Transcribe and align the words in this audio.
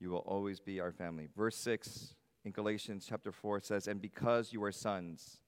You 0.00 0.10
will 0.10 0.18
always 0.18 0.60
be 0.60 0.80
our 0.80 0.92
family. 0.92 1.28
Verse 1.36 1.56
6 1.56 2.14
in 2.44 2.52
Galatians 2.52 3.06
chapter 3.08 3.32
4 3.32 3.60
says, 3.60 3.88
And 3.88 4.00
because 4.00 4.52
you 4.52 4.62
are 4.64 4.72
sons, 4.72 5.38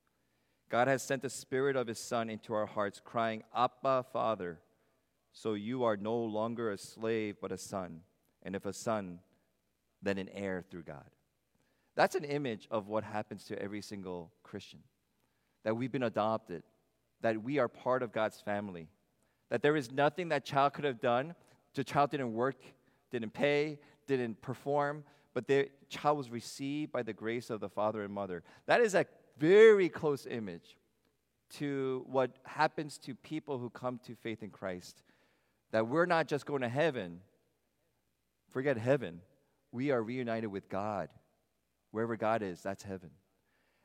God 0.69 0.89
has 0.89 1.03
sent 1.03 1.23
the 1.23 1.31
Spirit 1.31 1.77
of 1.77 1.87
His 1.87 1.99
Son 1.99 2.31
into 2.31 2.55
our 2.55 2.67
hearts, 2.67 3.01
crying, 3.05 3.43
Abba, 3.55 4.05
Father. 4.13 4.61
So 5.33 5.55
you 5.55 5.85
are 5.85 5.97
no 5.97 6.17
longer 6.17 6.71
a 6.71 6.79
slave, 6.79 7.37
but 7.41 7.53
a 7.53 7.59
son. 7.59 8.01
And 8.43 8.57
if 8.57 8.65
a 8.65 8.73
son, 8.73 9.19
then 10.03 10.19
an 10.19 10.31
heir 10.33 10.65
through 10.71 10.85
God. 10.85 11.11
That's 11.95 12.15
an 12.15 12.25
image 12.25 12.67
of 12.71 12.89
what 12.89 13.05
happens 13.05 13.45
to 13.45 13.61
every 13.61 13.83
single 13.83 14.33
Christian. 14.43 14.81
That 15.65 15.77
we've 15.77 15.93
been 15.93 16.03
adopted, 16.03 16.63
that 17.21 17.43
we 17.43 17.59
are 17.59 17.69
part 17.69 18.03
of 18.03 18.13
God's 18.13 18.41
family, 18.41 18.89
that 19.51 19.63
there 19.63 19.77
is 19.77 19.91
nothing 19.91 20.29
that 20.31 20.45
child 20.45 20.75
could 20.75 20.85
have 20.85 21.01
done. 21.01 21.35
The 21.75 21.85
child 21.85 22.11
didn't 22.11 22.33
work, 22.33 22.57
didn't 23.11 23.35
pay, 23.35 23.79
didn't 24.07 24.41
perform, 24.43 25.05
but 25.35 25.47
the 25.47 25.69
child 25.89 26.19
was 26.19 26.31
received 26.31 26.93
by 26.93 27.03
the 27.03 27.13
grace 27.13 27.51
of 27.51 27.61
the 27.61 27.69
father 27.69 28.03
and 28.03 28.13
mother. 28.13 28.43
That 28.67 28.81
is 28.81 28.95
a 28.95 29.07
very 29.39 29.89
close 29.89 30.27
image 30.27 30.77
to 31.55 32.05
what 32.09 32.33
happens 32.45 32.99
to 32.99 33.15
people 33.15 33.59
who 33.59 33.71
come 33.71 34.01
to 34.07 34.15
faith 34.15 34.43
in 34.43 34.51
Christ 34.51 35.03
that 35.73 35.87
we're 35.87 36.07
not 36.07 36.27
just 36.27 36.47
going 36.47 36.63
to 36.63 36.69
heaven, 36.69 37.21
forget 38.51 38.79
heaven, 38.79 39.21
we 39.73 39.91
are 39.91 40.03
reunited 40.03 40.51
with 40.51 40.69
God. 40.69 41.09
Wherever 41.91 42.17
God 42.17 42.43
is, 42.43 42.63
that's 42.63 42.83
heaven. 42.83 43.11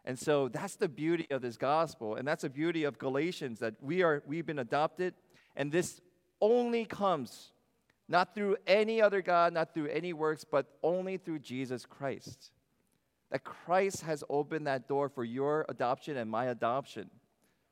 And 0.06 0.18
so 0.18 0.48
that's 0.48 0.76
the 0.76 0.90
beauty 0.90 1.28
of 1.32 1.42
this 1.42 1.58
gospel, 1.58 2.16
and 2.16 2.28
that's 2.28 2.42
the 2.42 2.50
beauty 2.50 2.84
of 2.84 2.98
Galatians 2.98 3.60
that 3.60 3.76
we 3.82 4.02
are 4.02 4.24
we've 4.26 4.46
been 4.46 4.60
adopted, 4.60 5.14
and 5.56 5.72
this 5.72 6.02
only 6.40 6.86
comes 6.86 7.52
not 8.12 8.36
through 8.36 8.58
any 8.68 9.02
other 9.02 9.22
God, 9.22 9.54
not 9.54 9.74
through 9.74 9.88
any 9.88 10.12
works, 10.12 10.44
but 10.44 10.66
only 10.84 11.16
through 11.16 11.40
Jesus 11.40 11.86
Christ. 11.86 12.52
That 13.32 13.46
Christ 13.46 14.02
has 14.02 14.24
opened 14.30 14.68
that 14.68 14.90
door 14.90 15.08
for 15.08 15.24
your 15.24 15.66
adoption 15.70 16.18
and 16.18 16.30
my 16.30 16.48
adoption. 16.48 17.10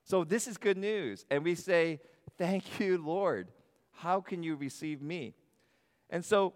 So 0.05 0.23
this 0.23 0.47
is 0.47 0.57
good 0.57 0.77
news. 0.77 1.25
And 1.29 1.43
we 1.43 1.55
say, 1.55 1.99
Thank 2.37 2.79
you, 2.79 2.97
Lord. 2.97 3.49
How 3.91 4.21
can 4.21 4.41
you 4.41 4.55
receive 4.55 5.01
me? 5.01 5.33
And 6.09 6.23
so, 6.23 6.53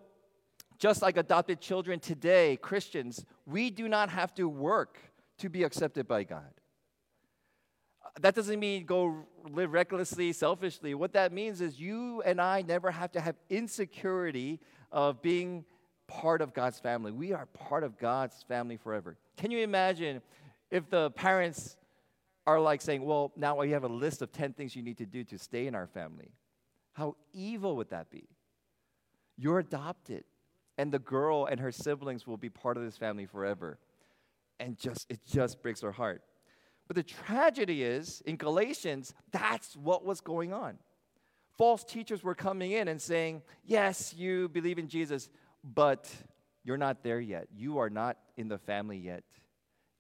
just 0.80 1.02
like 1.02 1.18
adopted 1.18 1.60
children 1.60 2.00
today, 2.00 2.58
Christians, 2.62 3.26
we 3.46 3.70
do 3.70 3.90
not 3.90 4.10
have 4.10 4.34
to 4.36 4.48
work 4.48 4.98
to 5.40 5.50
be 5.50 5.64
accepted 5.64 6.08
by 6.08 6.24
God. 6.24 6.50
That 8.22 8.36
doesn't 8.36 8.60
mean 8.60 8.86
go 8.86 9.26
live 9.50 9.74
recklessly, 9.74 10.34
selfishly. 10.34 10.94
What 10.94 11.14
that 11.14 11.32
means 11.32 11.62
is 11.62 11.80
you 11.80 12.22
and 12.24 12.40
I 12.40 12.62
never 12.62 12.92
have 12.92 13.12
to 13.14 13.22
have 13.22 13.36
insecurity 13.50 14.60
of 14.92 15.22
being 15.22 15.66
part 16.08 16.42
of 16.42 16.54
God's 16.54 16.80
family. 16.80 17.12
We 17.12 17.34
are 17.34 17.48
part 17.48 17.84
of 17.84 17.98
God's 17.98 18.44
family 18.44 18.78
forever. 18.78 19.18
Can 19.38 19.50
you 19.50 19.60
imagine 19.60 20.22
if 20.70 20.90
the 20.90 21.10
parents 21.12 21.76
are 22.46 22.60
like 22.60 22.82
saying, 22.82 23.04
Well, 23.04 23.32
now 23.36 23.60
we 23.60 23.72
have 23.72 23.84
a 23.84 23.88
list 23.88 24.22
of 24.22 24.32
10 24.32 24.54
things 24.54 24.76
you 24.76 24.84
need 24.84 24.98
to 24.98 25.06
do 25.06 25.24
to 25.26 25.40
stay 25.40 25.66
in 25.66 25.74
our 25.74 25.88
family? 25.88 26.32
How 26.94 27.16
evil 27.34 27.76
would 27.78 27.90
that 27.90 28.12
be? 28.12 28.28
You're 29.38 29.60
adopted, 29.60 30.26
and 30.78 30.92
the 30.92 31.00
girl 31.00 31.46
and 31.46 31.60
her 31.60 31.72
siblings 31.72 32.28
will 32.28 32.38
be 32.38 32.50
part 32.50 32.78
of 32.78 32.84
this 32.84 32.98
family 32.98 33.26
forever. 33.26 33.80
And 34.60 34.78
just 34.78 35.08
it 35.10 35.20
just 35.26 35.62
breaks 35.64 35.84
our 35.84 35.92
heart. 35.92 36.22
But 36.88 36.96
the 36.96 37.04
tragedy 37.04 37.84
is 37.84 38.22
in 38.26 38.36
Galatians, 38.36 39.14
that's 39.32 39.76
what 39.76 40.06
was 40.06 40.22
going 40.22 40.54
on. 40.54 40.78
False 41.58 41.84
teachers 41.84 42.24
were 42.24 42.36
coming 42.36 42.72
in 42.72 42.88
and 42.88 43.02
saying, 43.02 43.42
Yes, 43.64 44.14
you 44.14 44.50
believe 44.50 44.80
in 44.80 44.88
Jesus, 44.88 45.30
but 45.64 46.10
you're 46.64 46.78
not 46.78 47.04
there 47.04 47.20
yet. 47.20 47.48
You 47.56 47.78
are 47.78 47.90
not 47.90 48.18
in 48.38 48.48
the 48.48 48.58
family 48.58 48.98
yet. 48.98 49.24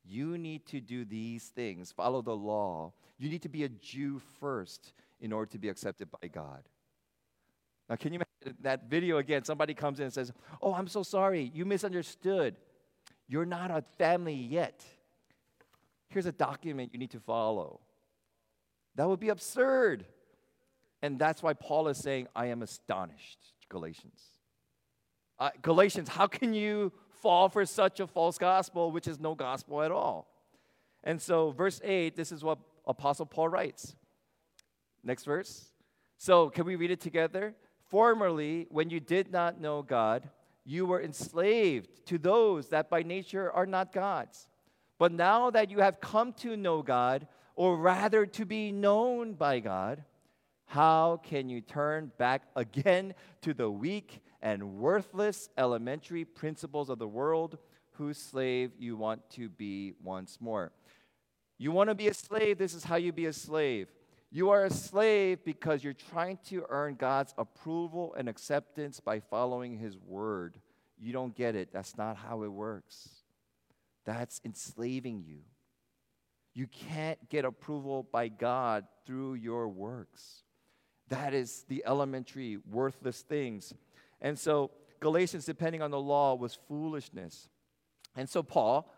You 0.03 0.38
need 0.38 0.66
to 0.67 0.81
do 0.81 1.06
these 1.06 1.45
things, 1.45 1.92
follow 1.92 2.22
the 2.22 2.36
law. 2.36 2.94
You 3.18 3.30
need 3.30 3.44
to 3.44 3.50
be 3.50 3.63
a 3.63 3.69
Jew 3.69 4.19
first 4.40 4.94
in 5.22 5.31
order 5.31 5.50
to 5.52 5.57
be 5.57 5.69
accepted 5.69 6.09
by 6.22 6.28
God. 6.28 6.63
Now, 7.90 7.96
can 7.96 8.12
you 8.12 8.19
imagine 8.19 8.57
that 8.62 8.90
video 8.90 9.18
again? 9.18 9.44
Somebody 9.46 9.74
comes 9.74 10.00
in 10.00 10.06
and 10.06 10.13
says, 10.13 10.34
Oh, 10.62 10.74
I'm 10.74 10.88
so 10.88 11.03
sorry. 11.03 11.52
You 11.53 11.66
misunderstood. 11.66 12.56
You're 13.28 13.46
not 13.46 13.72
a 13.72 13.84
family 13.97 14.34
yet. 14.34 14.84
Here's 16.13 16.28
a 16.28 16.31
document 16.31 16.91
you 16.94 17.00
need 17.00 17.09
to 17.12 17.19
follow. 17.19 17.79
That 18.96 19.09
would 19.09 19.19
be 19.19 19.29
absurd. 19.29 20.06
And 21.01 21.18
that's 21.18 21.41
why 21.41 21.53
Paul 21.53 21.88
is 21.88 21.97
saying, 21.97 22.28
I 22.35 22.47
am 22.47 22.62
astonished, 22.62 23.40
Galatians. 23.68 24.22
Uh, 25.40 25.50
Galatians, 25.63 26.09
how 26.09 26.28
can 26.28 26.53
you 26.53 26.94
fall 27.22 27.50
for 27.50 27.66
such 27.66 28.00
a 28.00 28.06
false 28.06 28.38
gospel, 28.38 28.91
which 28.91 29.07
is 29.07 29.19
no 29.19 29.34
gospel 29.34 29.81
at 29.81 29.91
all? 29.91 30.28
And 31.03 31.19
so, 31.19 31.50
verse 31.50 31.81
8, 31.84 32.16
this 32.16 32.31
is 32.31 32.44
what 32.44 32.59
Apostle 32.85 33.25
Paul 33.25 33.50
writes. 33.50 33.95
Next 35.03 35.25
verse. 35.25 35.66
So, 36.19 36.51
can 36.51 36.66
we 36.66 36.75
read 36.75 36.91
it 36.91 37.01
together? 37.01 37.56
Formerly, 37.90 38.68
when 38.69 38.91
you 38.91 39.00
did 39.00 39.31
not 39.31 39.59
know 39.59 39.81
God, 39.81 40.30
you 40.63 40.85
were 40.85 41.01
enslaved 41.01 42.06
to 42.06 42.19
those 42.19 42.69
that 42.69 42.90
by 42.91 43.01
nature 43.01 43.51
are 43.51 43.66
not 43.66 43.91
God's. 43.91 44.47
But 45.03 45.12
now 45.12 45.50
that 45.50 45.69
you 45.69 45.80
have 45.80 46.00
come 46.00 46.31
to 46.36 46.56
know 46.56 46.81
God, 46.81 47.28
or 47.58 47.75
rather 47.75 48.25
to 48.25 48.46
be 48.46 48.72
known 48.72 49.34
by 49.34 49.59
God, 49.59 50.02
how 50.64 51.19
can 51.22 51.50
you 51.50 51.59
turn 51.59 52.14
back 52.18 52.44
again 52.56 53.13
to 53.42 53.53
the 53.53 53.69
weak 53.69 54.22
and 54.42 54.78
worthless 54.78 55.50
elementary 55.58 56.24
principles 56.24 56.90
of 56.90 57.00
the 57.00 57.08
world, 57.09 57.58
whose 57.97 58.18
slave 58.18 58.72
you 58.80 58.96
want 58.96 59.30
to 59.31 59.50
be 59.50 59.92
once 60.02 60.38
more? 60.40 60.72
You 61.58 61.74
want 61.74 61.90
to 61.90 61.96
be 61.96 62.08
a 62.08 62.13
slave, 62.13 62.58
this 62.58 62.74
is 62.74 62.86
how 62.86 62.96
you 62.96 63.12
be 63.12 63.25
a 63.25 63.34
slave. 63.34 63.90
You 64.31 64.52
are 64.52 64.63
a 64.63 64.72
slave 64.72 65.44
because 65.44 65.84
you're 65.84 65.92
trying 65.92 66.40
to 66.46 66.66
earn 66.69 66.96
God's 66.96 67.34
approval 67.38 68.16
and 68.18 68.30
acceptance 68.30 69.02
by 69.02 69.19
following 69.19 69.78
His 69.78 69.97
word. 69.97 70.62
You 70.97 71.12
don't 71.12 71.36
get 71.36 71.58
it. 71.58 71.74
That's 71.74 71.97
not 71.97 72.16
how 72.16 72.44
it 72.44 72.53
works. 72.53 73.22
That's 74.06 74.41
enslaving 74.46 75.24
you. 75.25 75.40
You 76.53 76.68
can't 76.68 77.30
get 77.30 77.46
approval 77.46 78.08
by 78.12 78.28
God 78.28 78.86
through 79.06 79.36
your 79.36 79.68
works. 79.68 80.44
That 81.09 81.34
is 81.34 81.66
the 81.68 81.84
elementary, 81.86 82.58
worthless 82.69 83.22
things. 83.22 83.74
And 84.22 84.38
so, 84.38 84.72
Galatians, 85.00 85.46
depending 85.46 85.81
on 85.81 85.92
the 85.92 86.00
law, 86.00 86.36
was 86.36 86.58
foolishness. 86.68 87.50
And 88.16 88.30
so, 88.30 88.44
Paul 88.44 88.94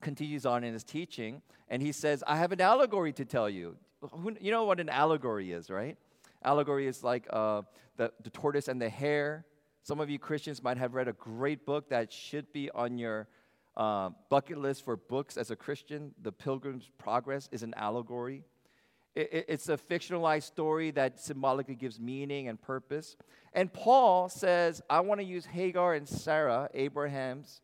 continues 0.00 0.46
on 0.46 0.64
in 0.64 0.72
his 0.72 0.82
teaching, 0.82 1.42
and 1.68 1.80
he 1.82 1.92
says, 1.92 2.24
I 2.26 2.36
have 2.36 2.52
an 2.52 2.60
allegory 2.60 3.12
to 3.12 3.24
tell 3.24 3.48
you 3.48 3.76
you 4.40 4.50
know 4.50 4.64
what 4.64 4.80
an 4.80 4.88
allegory 4.88 5.52
is, 5.52 5.70
right? 5.70 5.96
Allegory 6.42 6.86
is 6.86 7.04
like 7.04 7.26
uh, 7.30 7.62
the, 7.96 8.12
the 8.22 8.30
tortoise 8.30 8.68
and 8.68 8.80
the 8.80 8.88
hare. 8.88 9.44
Some 9.82 10.00
of 10.00 10.10
you 10.10 10.18
Christians 10.18 10.62
might 10.62 10.76
have 10.76 10.94
read 10.94 11.08
a 11.08 11.12
great 11.12 11.64
book 11.64 11.90
that 11.90 12.12
should 12.12 12.52
be 12.52 12.70
on 12.70 12.98
your 12.98 13.28
uh, 13.76 14.10
bucket 14.28 14.58
list 14.58 14.84
for 14.84 14.96
books 14.96 15.36
as 15.36 15.50
a 15.50 15.56
Christian. 15.56 16.14
The 16.22 16.32
Pilgrim's 16.32 16.90
Progress 16.98 17.48
is 17.52 17.62
an 17.62 17.74
allegory. 17.76 18.44
It, 19.14 19.28
it, 19.32 19.44
it's 19.48 19.68
a 19.68 19.76
fictionalized 19.76 20.44
story 20.44 20.90
that 20.92 21.20
symbolically 21.20 21.74
gives 21.74 22.00
meaning 22.00 22.48
and 22.48 22.60
purpose. 22.60 23.16
And 23.52 23.72
Paul 23.72 24.28
says, 24.28 24.82
I 24.88 25.00
want 25.00 25.20
to 25.20 25.26
use 25.26 25.46
Hagar 25.46 25.94
and 25.94 26.08
Sarah, 26.08 26.68
Abraham's, 26.74 27.60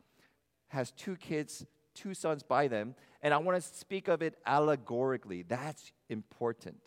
has 0.69 0.91
two 0.93 1.17
kids, 1.17 1.65
two 1.95 2.15
sons 2.15 2.43
by 2.43 2.69
them, 2.69 2.95
and 3.23 3.33
I 3.33 3.39
want 3.39 3.61
to 3.61 3.77
speak 3.77 4.09
of 4.09 4.23
it 4.23 4.35
allegorically. 4.47 5.43
That's 5.43 5.93
important 6.09 6.81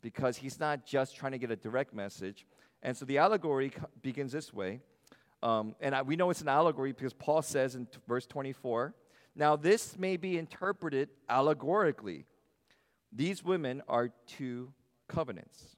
because 0.00 0.36
he's 0.36 0.58
not 0.58 0.86
just 0.86 1.16
trying 1.16 1.32
to 1.32 1.38
get 1.38 1.50
a 1.50 1.56
direct 1.56 1.94
message. 1.94 2.46
And 2.82 2.96
so 2.96 3.04
the 3.04 3.18
allegory 3.18 3.72
begins 4.02 4.32
this 4.32 4.52
way. 4.52 4.80
Um, 5.44 5.76
and 5.78 5.94
I, 5.94 6.00
we 6.00 6.16
know 6.16 6.30
it's 6.30 6.40
an 6.40 6.48
allegory 6.48 6.92
because 6.92 7.12
Paul 7.12 7.42
says 7.42 7.74
in 7.74 7.84
t- 7.84 7.98
verse 8.08 8.26
24 8.26 8.94
Now 9.36 9.56
this 9.56 9.98
may 9.98 10.16
be 10.16 10.38
interpreted 10.38 11.10
allegorically. 11.28 12.24
These 13.12 13.44
women 13.44 13.82
are 13.86 14.10
two 14.26 14.72
covenants. 15.06 15.76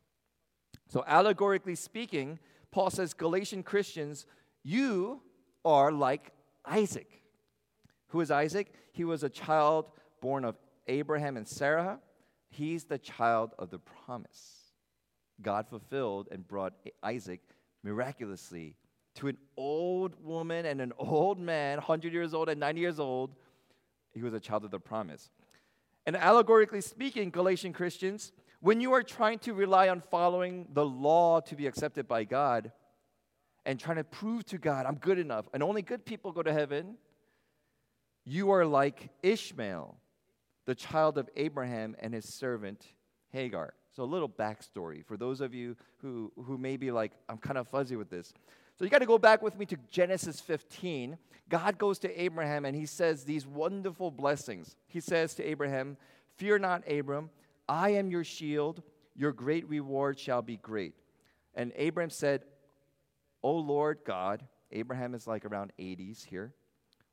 So, 0.89 1.05
allegorically 1.07 1.75
speaking, 1.75 2.39
Paul 2.71 2.91
says, 2.91 3.13
Galatian 3.13 3.65
Christians, 3.65 4.25
you 4.63 5.21
are 5.65 5.91
like 5.91 6.31
Isaac. 6.65 7.23
Who 8.09 8.21
is 8.21 8.31
Isaac? 8.31 8.73
He 8.93 9.05
was 9.05 9.25
a 9.25 9.29
child 9.29 9.91
born 10.21 10.45
of 10.45 10.57
Abraham 10.87 11.37
and 11.37 11.47
Sarah. 11.47 11.99
He's 12.51 12.85
the 12.85 12.99
child 12.99 13.51
of 13.59 13.71
the 13.71 13.81
promise. 13.81 14.73
God 15.43 15.69
fulfilled 15.69 16.29
and 16.31 16.47
brought 16.47 16.75
Isaac 17.03 17.41
miraculously 17.83 18.77
to 19.17 19.29
an 19.29 19.37
old 19.57 20.15
woman 20.23 20.67
and 20.67 20.81
an 20.81 20.93
old 20.99 21.39
man, 21.39 21.79
100 21.79 22.13
years 22.13 22.35
old 22.35 22.49
and 22.49 22.61
90 22.61 22.81
years 22.81 23.01
old. 23.01 23.35
He 24.13 24.23
was 24.23 24.35
a 24.35 24.41
child 24.41 24.65
of 24.65 24.71
the 24.71 24.81
promise. 24.81 25.31
And 26.07 26.17
allegorically 26.17 26.81
speaking, 26.81 27.31
Galatian 27.31 27.73
Christians, 27.73 28.33
when 28.61 28.81
you 28.81 28.93
are 28.93 29.03
trying 29.03 29.39
to 29.41 29.53
rely 29.55 29.89
on 29.89 30.01
following 30.11 30.69
the 30.73 30.85
law 30.85 31.41
to 31.41 31.57
be 31.57 31.67
accepted 31.67 32.09
by 32.09 32.25
God, 32.25 32.73
and 33.67 33.81
trying 33.81 33.97
to 33.97 34.05
prove 34.05 34.47
to 34.47 34.59
God, 34.59 34.87
I'm 34.87 34.95
good 34.95 35.19
enough, 35.19 35.47
and 35.53 35.63
only 35.63 35.83
good 35.83 36.07
people 36.07 36.31
go 36.31 36.43
to 36.43 36.53
heaven, 36.53 36.95
you 38.25 38.51
are 38.51 38.65
like 38.65 39.11
Ishmael, 39.23 39.97
the 40.67 40.75
child 40.75 41.19
of 41.19 41.29
Abraham 41.37 41.97
and 41.99 42.15
his 42.15 42.25
servant 42.25 42.87
Hagar. 43.31 43.75
So, 43.95 44.05
a 44.05 44.05
little 44.05 44.29
backstory 44.29 45.05
for 45.05 45.17
those 45.17 45.41
of 45.41 45.53
you 45.53 45.77
who, 45.99 46.33
who 46.45 46.59
may 46.59 46.77
be 46.77 46.91
like, 46.91 47.13
I'm 47.29 47.39
kind 47.39 47.59
of 47.59 47.67
fuzzy 47.69 47.97
with 47.97 48.09
this. 48.09 48.33
So, 48.79 48.85
you 48.85 48.91
got 48.91 48.99
to 48.99 49.07
go 49.07 49.19
back 49.19 49.43
with 49.43 49.59
me 49.59 49.65
to 49.67 49.77
Genesis 49.91 50.41
15. 50.41 51.17
God 51.49 51.79
goes 51.79 51.99
to 52.01 52.21
Abraham 52.21 52.65
and 52.65 52.77
he 52.77 52.87
says 52.87 53.25
these 53.25 53.47
wonderful 53.47 54.11
blessings. 54.11 54.77
He 54.87 55.01
says 55.01 55.35
to 55.35 55.45
Abraham, 55.45 55.97
Fear 56.37 56.59
not, 56.59 56.91
Abram, 56.91 57.31
I 57.69 57.91
am 57.91 58.11
your 58.11 58.25
shield, 58.25 58.83
your 59.15 59.33
great 59.33 59.69
reward 59.69 60.19
shall 60.19 60.43
be 60.43 60.57
great. 60.59 60.95
And 61.55 61.73
Abraham 61.77 62.11
said, 62.11 62.43
O 63.43 63.53
Lord 63.53 64.01
God, 64.05 64.43
Abraham 64.73 65.15
is 65.15 65.27
like 65.27 65.45
around 65.45 65.73
80s 65.79 66.25
here, 66.25 66.53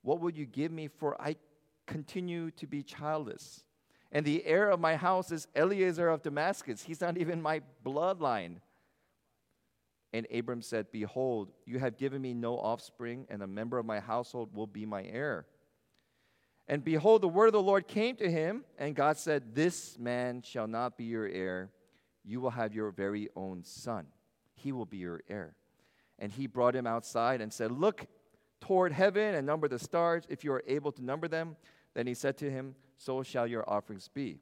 what 0.01 0.19
will 0.19 0.31
you 0.31 0.45
give 0.45 0.71
me 0.71 0.87
for 0.87 1.19
I 1.21 1.37
continue 1.85 2.51
to 2.51 2.67
be 2.67 2.83
childless? 2.83 3.63
And 4.11 4.25
the 4.25 4.45
heir 4.45 4.69
of 4.69 4.79
my 4.79 4.95
house 4.95 5.31
is 5.31 5.47
Eliezer 5.55 6.09
of 6.09 6.21
Damascus. 6.21 6.83
He's 6.83 7.01
not 7.01 7.17
even 7.17 7.41
my 7.41 7.61
bloodline. 7.85 8.57
And 10.13 10.27
Abram 10.31 10.61
said, 10.61 10.91
Behold, 10.91 11.51
you 11.65 11.79
have 11.79 11.97
given 11.97 12.21
me 12.21 12.33
no 12.33 12.57
offspring, 12.57 13.25
and 13.29 13.41
a 13.41 13.47
member 13.47 13.79
of 13.79 13.85
my 13.85 13.99
household 13.99 14.53
will 14.53 14.67
be 14.67 14.85
my 14.85 15.03
heir. 15.03 15.47
And 16.67 16.83
behold, 16.83 17.21
the 17.21 17.27
word 17.27 17.47
of 17.47 17.53
the 17.53 17.61
Lord 17.61 17.87
came 17.87 18.15
to 18.17 18.29
him, 18.29 18.63
and 18.77 18.95
God 18.95 19.17
said, 19.17 19.55
This 19.55 19.97
man 19.97 20.41
shall 20.43 20.67
not 20.67 20.97
be 20.97 21.05
your 21.05 21.27
heir. 21.27 21.71
You 22.23 22.39
will 22.39 22.51
have 22.51 22.73
your 22.73 22.91
very 22.91 23.27
own 23.35 23.63
son. 23.63 24.05
He 24.53 24.71
will 24.71 24.85
be 24.85 24.97
your 24.97 25.21
heir. 25.27 25.55
And 26.19 26.31
he 26.31 26.47
brought 26.47 26.75
him 26.75 26.87
outside 26.87 27.41
and 27.41 27.51
said, 27.51 27.71
Look 27.71 28.05
toward 28.61 28.93
heaven 28.93 29.35
and 29.35 29.45
number 29.45 29.67
the 29.67 29.79
stars, 29.79 30.23
if 30.29 30.43
you 30.43 30.53
are 30.53 30.63
able 30.67 30.91
to 30.93 31.03
number 31.03 31.27
them. 31.27 31.57
Then 31.95 32.07
he 32.07 32.13
said 32.13 32.37
to 32.37 32.49
him, 32.49 32.75
So 32.97 33.23
shall 33.23 33.47
your 33.47 33.67
offerings 33.69 34.07
be. 34.07 34.39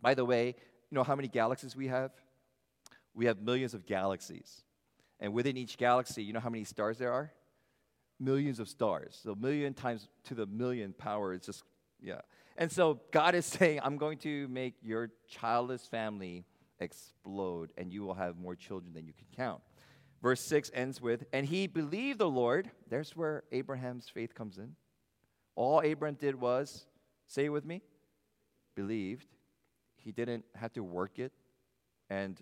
By 0.00 0.14
the 0.14 0.24
way, 0.24 0.46
you 0.46 0.94
know 0.94 1.04
how 1.04 1.16
many 1.16 1.28
galaxies 1.28 1.76
we 1.76 1.88
have? 1.88 2.12
We 3.14 3.26
have 3.26 3.42
millions 3.42 3.74
of 3.74 3.84
galaxies. 3.84 4.62
And 5.22 5.32
within 5.32 5.56
each 5.56 5.78
galaxy, 5.78 6.24
you 6.24 6.32
know 6.32 6.40
how 6.40 6.50
many 6.50 6.64
stars 6.64 6.98
there 6.98 7.12
are? 7.12 7.32
Millions 8.18 8.58
of 8.58 8.68
stars. 8.68 9.18
So, 9.22 9.36
million 9.36 9.72
times 9.72 10.08
to 10.24 10.34
the 10.34 10.46
million 10.46 10.92
power 10.92 11.32
is 11.32 11.46
just, 11.46 11.62
yeah. 12.02 12.22
And 12.58 12.70
so, 12.70 13.00
God 13.12 13.36
is 13.36 13.46
saying, 13.58 13.80
I'm 13.84 13.98
going 13.98 14.18
to 14.18 14.48
make 14.48 14.74
your 14.82 15.10
childless 15.28 15.86
family 15.86 16.44
explode, 16.80 17.70
and 17.78 17.92
you 17.92 18.02
will 18.02 18.14
have 18.14 18.36
more 18.36 18.56
children 18.56 18.92
than 18.94 19.06
you 19.06 19.12
can 19.12 19.28
count. 19.36 19.62
Verse 20.20 20.40
6 20.40 20.72
ends 20.74 21.00
with, 21.00 21.24
And 21.32 21.46
he 21.46 21.68
believed 21.68 22.18
the 22.18 22.28
Lord. 22.28 22.72
There's 22.90 23.16
where 23.16 23.44
Abraham's 23.52 24.08
faith 24.08 24.34
comes 24.34 24.58
in. 24.58 24.74
All 25.54 25.82
Abraham 25.82 26.16
did 26.16 26.34
was, 26.34 26.84
say 27.28 27.44
it 27.44 27.50
with 27.50 27.64
me, 27.64 27.80
believed. 28.74 29.28
He 29.94 30.10
didn't 30.10 30.44
have 30.56 30.72
to 30.72 30.82
work 30.82 31.20
it, 31.20 31.30
and 32.10 32.40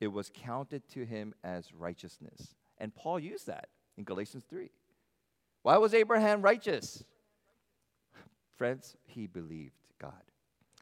it 0.00 0.08
was 0.08 0.30
counted 0.34 0.88
to 0.90 1.04
him 1.04 1.34
as 1.44 1.72
righteousness. 1.74 2.54
And 2.78 2.94
Paul 2.94 3.20
used 3.20 3.46
that 3.46 3.68
in 3.96 4.04
Galatians 4.04 4.44
3. 4.48 4.70
Why 5.62 5.76
was 5.76 5.92
Abraham 5.92 6.40
righteous? 6.40 7.04
Friends, 8.56 8.96
he 9.04 9.26
believed 9.26 9.74
God. 10.00 10.22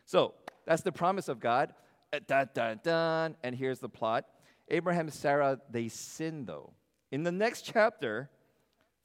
So 0.04 0.34
that's 0.66 0.82
the 0.82 0.92
promise 0.92 1.28
of 1.28 1.40
God. 1.40 1.74
Uh, 2.12 2.20
dun, 2.26 2.48
dun, 2.54 2.80
dun. 2.82 3.36
And 3.42 3.54
here's 3.54 3.80
the 3.80 3.88
plot 3.88 4.24
Abraham 4.68 5.06
and 5.06 5.12
Sarah, 5.12 5.58
they 5.70 5.88
sinned 5.88 6.46
though. 6.46 6.72
In 7.10 7.24
the 7.24 7.32
next 7.32 7.62
chapter, 7.62 8.30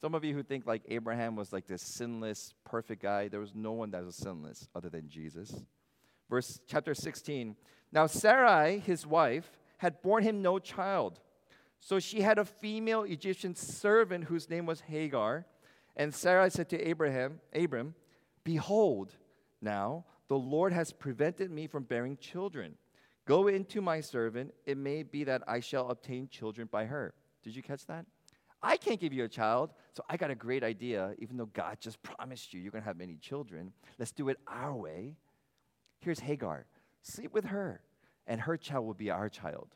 some 0.00 0.14
of 0.14 0.24
you 0.24 0.34
who 0.34 0.42
think 0.42 0.66
like 0.66 0.82
Abraham 0.88 1.36
was 1.36 1.52
like 1.52 1.66
this 1.66 1.82
sinless, 1.82 2.54
perfect 2.64 3.02
guy, 3.02 3.28
there 3.28 3.40
was 3.40 3.54
no 3.54 3.72
one 3.72 3.90
that 3.92 4.04
was 4.04 4.16
sinless 4.16 4.68
other 4.74 4.88
than 4.88 5.08
Jesus. 5.08 5.62
Verse 6.28 6.60
chapter 6.66 6.94
16. 6.94 7.56
Now 7.92 8.06
Sarai, 8.06 8.78
his 8.78 9.06
wife, 9.06 9.50
had 9.84 10.00
borne 10.00 10.22
him 10.22 10.40
no 10.40 10.58
child. 10.58 11.20
So 11.78 11.98
she 11.98 12.22
had 12.22 12.38
a 12.38 12.44
female 12.46 13.02
Egyptian 13.02 13.54
servant 13.54 14.24
whose 14.24 14.48
name 14.48 14.64
was 14.64 14.80
Hagar. 14.80 15.44
And 15.94 16.14
Sarai 16.14 16.48
said 16.48 16.70
to 16.70 16.88
Abraham, 16.88 17.40
Abram, 17.54 17.94
Behold, 18.44 19.14
now 19.60 20.06
the 20.28 20.38
Lord 20.38 20.72
has 20.72 20.90
prevented 20.90 21.50
me 21.50 21.66
from 21.66 21.82
bearing 21.82 22.16
children. 22.16 22.76
Go 23.26 23.48
into 23.48 23.82
my 23.82 24.00
servant, 24.00 24.54
it 24.64 24.78
may 24.78 25.02
be 25.02 25.24
that 25.24 25.42
I 25.46 25.60
shall 25.60 25.90
obtain 25.90 26.28
children 26.28 26.66
by 26.72 26.86
her. 26.86 27.12
Did 27.42 27.54
you 27.54 27.62
catch 27.62 27.84
that? 27.86 28.06
I 28.62 28.78
can't 28.78 28.98
give 28.98 29.12
you 29.12 29.24
a 29.24 29.28
child, 29.28 29.74
so 29.92 30.02
I 30.08 30.16
got 30.16 30.30
a 30.30 30.34
great 30.34 30.64
idea, 30.64 31.12
even 31.18 31.36
though 31.36 31.50
God 31.52 31.76
just 31.78 32.02
promised 32.02 32.54
you 32.54 32.60
you're 32.60 32.72
going 32.72 32.82
to 32.82 32.88
have 32.88 32.96
many 32.96 33.16
children. 33.16 33.72
Let's 33.98 34.12
do 34.12 34.30
it 34.30 34.38
our 34.48 34.74
way. 34.74 35.16
Here's 36.00 36.20
Hagar 36.20 36.64
sleep 37.02 37.34
with 37.34 37.44
her, 37.44 37.82
and 38.26 38.40
her 38.40 38.56
child 38.56 38.86
will 38.86 38.94
be 38.94 39.10
our 39.10 39.28
child. 39.28 39.68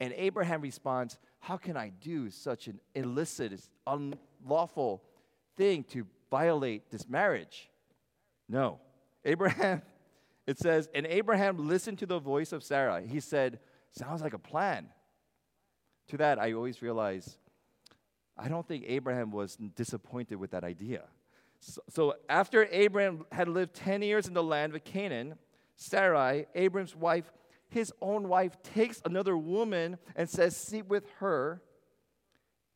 And 0.00 0.12
Abraham 0.16 0.60
responds, 0.60 1.18
How 1.40 1.56
can 1.56 1.76
I 1.76 1.90
do 2.00 2.30
such 2.30 2.66
an 2.66 2.80
illicit, 2.94 3.52
unlawful 3.86 5.02
thing 5.56 5.84
to 5.84 6.06
violate 6.30 6.90
this 6.90 7.08
marriage? 7.08 7.70
No. 8.48 8.80
Abraham, 9.24 9.82
it 10.46 10.58
says, 10.58 10.88
and 10.94 11.06
Abraham 11.06 11.68
listened 11.68 11.98
to 12.00 12.06
the 12.06 12.18
voice 12.18 12.52
of 12.52 12.64
Sarah. 12.64 13.00
He 13.00 13.20
said, 13.20 13.60
Sounds 13.92 14.22
like 14.22 14.34
a 14.34 14.38
plan. 14.38 14.88
To 16.08 16.16
that, 16.16 16.38
I 16.38 16.52
always 16.52 16.82
realize 16.82 17.38
I 18.36 18.48
don't 18.48 18.66
think 18.66 18.84
Abraham 18.88 19.30
was 19.30 19.56
disappointed 19.76 20.36
with 20.36 20.50
that 20.50 20.64
idea. 20.64 21.02
So, 21.60 21.80
so, 21.88 22.14
after 22.28 22.66
Abraham 22.72 23.24
had 23.30 23.48
lived 23.48 23.74
10 23.74 24.02
years 24.02 24.26
in 24.26 24.34
the 24.34 24.42
land 24.42 24.74
of 24.74 24.82
Canaan, 24.82 25.36
Sarai, 25.76 26.46
Abraham's 26.54 26.96
wife, 26.96 27.30
his 27.72 27.92
own 28.00 28.28
wife, 28.28 28.62
takes 28.62 29.00
another 29.04 29.36
woman 29.36 29.98
and 30.14 30.28
says, 30.28 30.56
Sleep 30.56 30.88
with 30.88 31.08
her. 31.18 31.62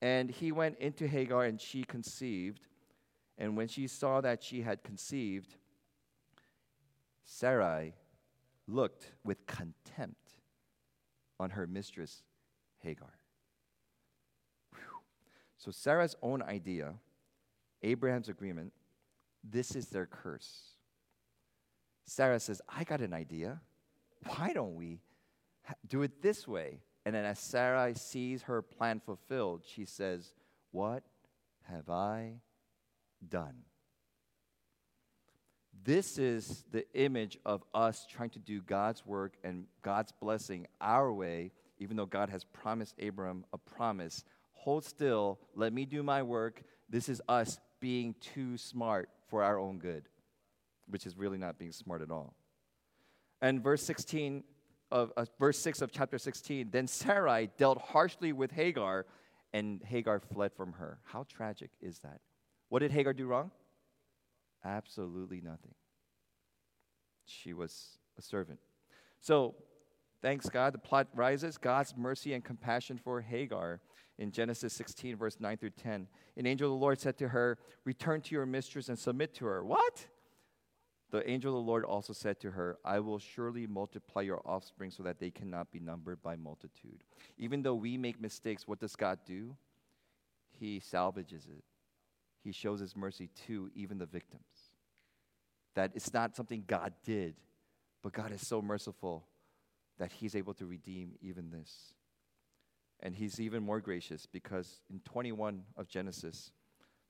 And 0.02 0.30
he 0.30 0.52
went 0.52 0.78
into 0.78 1.06
Hagar 1.06 1.44
and 1.44 1.60
she 1.60 1.84
conceived. 1.84 2.60
And 3.38 3.56
when 3.56 3.68
she 3.68 3.86
saw 3.86 4.20
that 4.20 4.42
she 4.42 4.62
had 4.62 4.82
conceived, 4.82 5.54
Sarai 7.24 7.94
looked 8.66 9.12
with 9.24 9.46
contempt 9.46 10.32
on 11.38 11.50
her 11.50 11.66
mistress 11.66 12.22
Hagar. 12.78 13.12
So 15.58 15.70
Sarah's 15.70 16.14
own 16.22 16.42
idea, 16.42 16.94
Abraham's 17.82 18.28
agreement, 18.28 18.72
this 19.42 19.74
is 19.74 19.88
their 19.88 20.06
curse. 20.06 20.76
Sarah 22.06 22.38
says, 22.38 22.62
I 22.68 22.84
got 22.84 23.00
an 23.00 23.12
idea. 23.12 23.60
Why 24.24 24.52
don't 24.52 24.74
we 24.74 25.00
do 25.86 26.02
it 26.02 26.22
this 26.22 26.46
way? 26.46 26.80
And 27.04 27.14
then 27.14 27.24
as 27.24 27.38
Sarah 27.38 27.94
sees 27.94 28.42
her 28.42 28.62
plan 28.62 29.00
fulfilled, 29.00 29.62
she 29.66 29.84
says, 29.84 30.32
What 30.72 31.04
have 31.64 31.88
I 31.88 32.40
done? 33.26 33.62
This 35.84 36.18
is 36.18 36.64
the 36.72 36.84
image 36.94 37.38
of 37.44 37.62
us 37.72 38.06
trying 38.10 38.30
to 38.30 38.40
do 38.40 38.60
God's 38.60 39.06
work 39.06 39.34
and 39.44 39.66
God's 39.82 40.12
blessing 40.20 40.66
our 40.80 41.12
way, 41.12 41.52
even 41.78 41.96
though 41.96 42.06
God 42.06 42.28
has 42.30 42.42
promised 42.44 42.96
Abram 43.00 43.44
a 43.52 43.58
promise 43.58 44.24
hold 44.66 44.84
still, 44.84 45.38
let 45.54 45.72
me 45.72 45.86
do 45.86 46.02
my 46.02 46.24
work. 46.24 46.60
This 46.90 47.08
is 47.08 47.22
us 47.28 47.60
being 47.78 48.16
too 48.20 48.56
smart 48.56 49.08
for 49.28 49.44
our 49.44 49.60
own 49.60 49.78
good, 49.78 50.08
which 50.88 51.06
is 51.06 51.16
really 51.16 51.38
not 51.38 51.56
being 51.56 51.70
smart 51.70 52.02
at 52.02 52.10
all. 52.10 52.34
And 53.46 53.62
verse 53.62 53.84
16 53.84 54.42
of 54.90 55.12
uh, 55.16 55.24
verse 55.38 55.56
6 55.60 55.80
of 55.80 55.92
chapter 55.92 56.18
16, 56.18 56.70
then 56.72 56.88
Sarai 56.88 57.48
dealt 57.56 57.80
harshly 57.80 58.32
with 58.32 58.50
Hagar, 58.50 59.06
and 59.52 59.80
Hagar 59.84 60.18
fled 60.18 60.52
from 60.52 60.72
her. 60.72 60.98
How 61.04 61.24
tragic 61.28 61.70
is 61.80 62.00
that? 62.00 62.20
What 62.70 62.80
did 62.80 62.90
Hagar 62.90 63.12
do 63.12 63.26
wrong? 63.26 63.52
Absolutely 64.64 65.40
nothing. 65.40 65.74
She 67.24 67.52
was 67.52 67.98
a 68.18 68.22
servant. 68.22 68.58
So, 69.20 69.54
thanks 70.22 70.48
God, 70.48 70.74
the 70.74 70.78
plot 70.78 71.06
rises 71.14 71.56
God's 71.56 71.96
mercy 71.96 72.34
and 72.34 72.44
compassion 72.44 72.98
for 72.98 73.20
Hagar 73.20 73.80
in 74.18 74.32
Genesis 74.32 74.72
16, 74.72 75.14
verse 75.14 75.36
9 75.38 75.56
through 75.56 75.70
10. 75.70 76.08
An 76.36 76.46
angel 76.46 76.72
of 76.72 76.78
the 76.78 76.82
Lord 76.82 76.98
said 76.98 77.16
to 77.18 77.28
her, 77.28 77.58
Return 77.84 78.22
to 78.22 78.34
your 78.34 78.46
mistress 78.46 78.88
and 78.88 78.98
submit 78.98 79.34
to 79.34 79.46
her. 79.46 79.64
What? 79.64 80.08
The 81.10 81.28
angel 81.28 81.56
of 81.56 81.64
the 81.64 81.70
Lord 81.70 81.84
also 81.84 82.12
said 82.12 82.40
to 82.40 82.50
her, 82.50 82.78
I 82.84 82.98
will 82.98 83.18
surely 83.18 83.66
multiply 83.66 84.22
your 84.22 84.42
offspring 84.44 84.90
so 84.90 85.02
that 85.04 85.20
they 85.20 85.30
cannot 85.30 85.70
be 85.70 85.78
numbered 85.78 86.20
by 86.22 86.36
multitude. 86.36 87.04
Even 87.38 87.62
though 87.62 87.76
we 87.76 87.96
make 87.96 88.20
mistakes, 88.20 88.66
what 88.66 88.80
does 88.80 88.96
God 88.96 89.20
do? 89.24 89.56
He 90.50 90.80
salvages 90.80 91.46
it. 91.46 91.62
He 92.42 92.52
shows 92.52 92.80
his 92.80 92.96
mercy 92.96 93.28
to 93.46 93.70
even 93.74 93.98
the 93.98 94.06
victims. 94.06 94.44
That 95.74 95.92
it's 95.94 96.12
not 96.12 96.34
something 96.34 96.64
God 96.66 96.92
did, 97.04 97.34
but 98.02 98.12
God 98.12 98.32
is 98.32 98.46
so 98.46 98.60
merciful 98.60 99.26
that 99.98 100.12
he's 100.12 100.34
able 100.34 100.54
to 100.54 100.66
redeem 100.66 101.12
even 101.20 101.50
this. 101.50 101.94
And 103.00 103.14
he's 103.14 103.40
even 103.40 103.62
more 103.62 103.80
gracious 103.80 104.26
because 104.26 104.80
in 104.90 105.00
21 105.00 105.62
of 105.76 105.86
Genesis, 105.88 106.50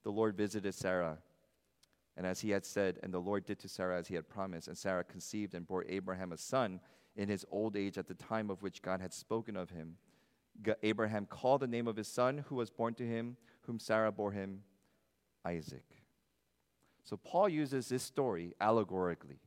the 0.02 0.10
Lord 0.10 0.36
visited 0.36 0.74
Sarah. 0.74 1.18
And 2.16 2.26
as 2.26 2.40
he 2.40 2.50
had 2.50 2.64
said, 2.64 2.98
and 3.02 3.12
the 3.12 3.18
Lord 3.18 3.44
did 3.44 3.58
to 3.60 3.68
Sarah 3.68 3.98
as 3.98 4.08
he 4.08 4.14
had 4.14 4.28
promised, 4.28 4.68
and 4.68 4.78
Sarah 4.78 5.04
conceived 5.04 5.54
and 5.54 5.66
bore 5.66 5.84
Abraham 5.88 6.32
a 6.32 6.38
son 6.38 6.80
in 7.14 7.28
his 7.28 7.44
old 7.50 7.76
age 7.76 7.98
at 7.98 8.08
the 8.08 8.14
time 8.14 8.50
of 8.50 8.62
which 8.62 8.82
God 8.82 9.00
had 9.00 9.12
spoken 9.12 9.56
of 9.56 9.70
him. 9.70 9.96
Abraham 10.82 11.26
called 11.26 11.60
the 11.60 11.66
name 11.66 11.86
of 11.86 11.96
his 11.96 12.08
son 12.08 12.44
who 12.48 12.54
was 12.54 12.70
born 12.70 12.94
to 12.94 13.06
him, 13.06 13.36
whom 13.62 13.78
Sarah 13.78 14.12
bore 14.12 14.32
him, 14.32 14.62
Isaac. 15.44 15.84
So 17.04 17.16
Paul 17.16 17.48
uses 17.48 17.88
this 17.88 18.02
story 18.02 18.54
allegorically. 18.60 19.40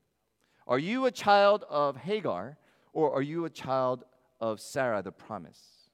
Are 0.68 0.80
you 0.80 1.06
a 1.06 1.12
child 1.12 1.66
of 1.70 1.98
Hagar 1.98 2.58
or 2.94 3.12
are 3.14 3.22
you 3.22 3.46
a 3.46 3.50
child 3.50 4.04
of 4.40 4.62
Sarah, 4.62 5.02
the 5.02 5.12
promise? 5.12 5.90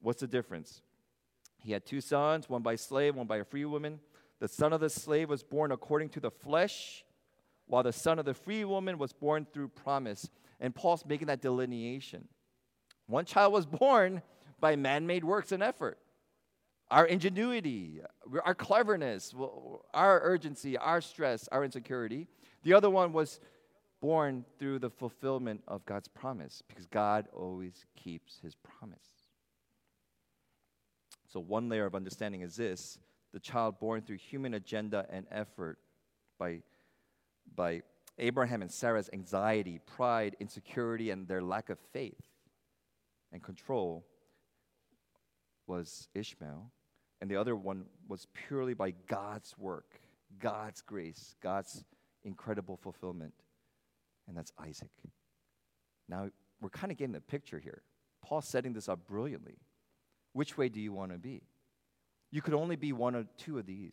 What's 0.00 0.20
the 0.20 0.26
difference? 0.26 0.82
He 1.58 1.72
had 1.72 1.86
two 1.86 2.00
sons, 2.00 2.48
one 2.48 2.62
by 2.62 2.76
slave, 2.76 3.14
one 3.14 3.26
by 3.26 3.38
a 3.38 3.44
free 3.44 3.64
woman. 3.64 4.00
The 4.40 4.48
son 4.48 4.72
of 4.72 4.80
the 4.80 4.90
slave 4.90 5.28
was 5.28 5.42
born 5.42 5.70
according 5.70 6.08
to 6.10 6.20
the 6.20 6.30
flesh, 6.30 7.04
while 7.66 7.82
the 7.82 7.92
son 7.92 8.18
of 8.18 8.24
the 8.24 8.34
free 8.34 8.64
woman 8.64 8.98
was 8.98 9.12
born 9.12 9.46
through 9.52 9.68
promise. 9.68 10.28
And 10.58 10.74
Paul's 10.74 11.06
making 11.06 11.28
that 11.28 11.40
delineation. 11.40 12.26
One 13.06 13.24
child 13.24 13.52
was 13.52 13.66
born 13.66 14.22
by 14.60 14.76
man 14.76 15.06
made 15.06 15.24
works 15.24 15.52
and 15.52 15.62
effort. 15.62 15.98
Our 16.90 17.06
ingenuity, 17.06 18.00
our 18.44 18.54
cleverness, 18.54 19.32
our 19.94 20.20
urgency, 20.22 20.76
our 20.76 21.00
stress, 21.00 21.48
our 21.48 21.64
insecurity. 21.64 22.26
The 22.62 22.74
other 22.74 22.90
one 22.90 23.12
was 23.12 23.40
born 24.00 24.44
through 24.58 24.80
the 24.80 24.90
fulfillment 24.90 25.62
of 25.68 25.84
God's 25.86 26.08
promise 26.08 26.62
because 26.66 26.86
God 26.86 27.28
always 27.32 27.84
keeps 27.96 28.38
his 28.42 28.54
promise. 28.56 28.98
So, 31.28 31.38
one 31.38 31.68
layer 31.68 31.86
of 31.86 31.94
understanding 31.94 32.40
is 32.40 32.56
this 32.56 32.98
the 33.32 33.40
child 33.40 33.78
born 33.78 34.02
through 34.02 34.18
human 34.18 34.54
agenda 34.54 35.06
and 35.10 35.26
effort 35.30 35.78
by, 36.38 36.62
by 37.54 37.82
Abraham 38.18 38.62
and 38.62 38.70
Sarah's 38.70 39.08
anxiety, 39.12 39.80
pride, 39.96 40.36
insecurity, 40.40 41.10
and 41.10 41.28
their 41.28 41.42
lack 41.42 41.70
of 41.70 41.78
faith 41.92 42.20
and 43.32 43.42
control 43.42 44.04
was 45.66 46.08
Ishmael, 46.14 46.72
and 47.20 47.30
the 47.30 47.36
other 47.36 47.54
one 47.54 47.84
was 48.08 48.26
purely 48.48 48.74
by 48.74 48.92
God's 49.06 49.56
work, 49.56 50.00
God's 50.40 50.82
grace, 50.82 51.36
God's 51.40 51.84
incredible 52.24 52.76
fulfillment, 52.76 53.34
and 54.26 54.36
that's 54.36 54.52
Isaac. 54.58 54.90
Now, 56.08 56.28
we're 56.60 56.70
kind 56.70 56.90
of 56.90 56.98
getting 56.98 57.12
the 57.12 57.20
picture 57.20 57.58
here. 57.58 57.82
Paul's 58.22 58.48
setting 58.48 58.72
this 58.72 58.88
up 58.88 59.06
brilliantly. 59.06 59.58
Which 60.32 60.58
way 60.58 60.68
do 60.68 60.80
you 60.80 60.92
want 60.92 61.12
to 61.12 61.18
be? 61.18 61.42
You 62.30 62.42
could 62.42 62.54
only 62.54 62.76
be 62.76 62.92
one 62.92 63.14
or 63.14 63.24
two 63.38 63.58
of 63.58 63.66
these. 63.66 63.92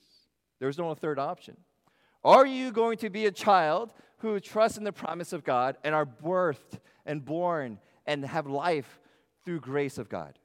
There's 0.60 0.78
no 0.78 0.94
third 0.94 1.20
option. 1.20 1.58
Are 2.24 2.46
you 2.46 2.72
going 2.72 2.98
to 3.00 3.10
be 3.10 3.26
a 3.26 3.32
child 3.32 3.94
who 4.18 4.40
trusts 4.40 4.78
in 4.78 4.84
the 4.84 4.92
promise 4.92 5.34
of 5.34 5.44
God 5.44 5.78
and 5.84 5.94
are 5.94 6.06
birthed 6.06 6.80
and 7.06 7.24
born 7.24 7.80
and 8.06 8.26
have 8.26 8.48
life 8.48 9.00
through 9.46 9.62
grace 9.62 9.98
of 9.98 10.10
God? 10.10 10.38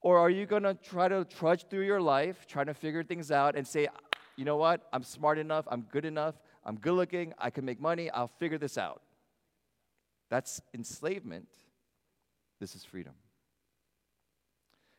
Or 0.00 0.18
are 0.18 0.30
you 0.30 0.46
going 0.46 0.62
to 0.62 0.74
try 0.74 1.08
to 1.08 1.24
trudge 1.24 1.66
through 1.68 1.84
your 1.84 2.00
life, 2.00 2.46
trying 2.46 2.66
to 2.66 2.74
figure 2.74 3.02
things 3.02 3.30
out 3.30 3.56
and 3.56 3.66
say, 3.66 3.88
you 4.36 4.44
know 4.44 4.56
what? 4.56 4.86
I'm 4.92 5.02
smart 5.02 5.38
enough, 5.38 5.64
I'm 5.68 5.82
good 5.90 6.04
enough, 6.04 6.36
I'm 6.64 6.76
good 6.76 6.92
looking, 6.92 7.34
I 7.38 7.50
can 7.50 7.64
make 7.64 7.80
money, 7.80 8.10
I'll 8.10 8.28
figure 8.28 8.58
this 8.58 8.78
out. 8.78 9.02
That's 10.30 10.60
enslavement. 10.74 11.48
This 12.60 12.74
is 12.74 12.84
freedom. 12.84 13.14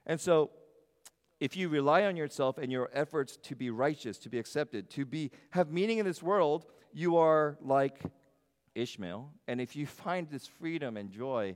And 0.05 0.19
so, 0.19 0.49
if 1.39 1.55
you 1.55 1.69
rely 1.69 2.03
on 2.03 2.15
yourself 2.15 2.57
and 2.57 2.71
your 2.71 2.89
efforts 2.93 3.37
to 3.43 3.55
be 3.55 3.69
righteous, 3.69 4.17
to 4.19 4.29
be 4.29 4.39
accepted, 4.39 4.89
to 4.91 5.05
be 5.05 5.31
have 5.51 5.71
meaning 5.71 5.97
in 5.99 6.05
this 6.05 6.21
world, 6.21 6.65
you 6.93 7.17
are 7.17 7.57
like 7.61 8.01
Ishmael. 8.75 9.31
And 9.47 9.61
if 9.61 9.75
you 9.75 9.85
find 9.85 10.29
this 10.29 10.47
freedom 10.47 10.97
and 10.97 11.09
joy 11.09 11.55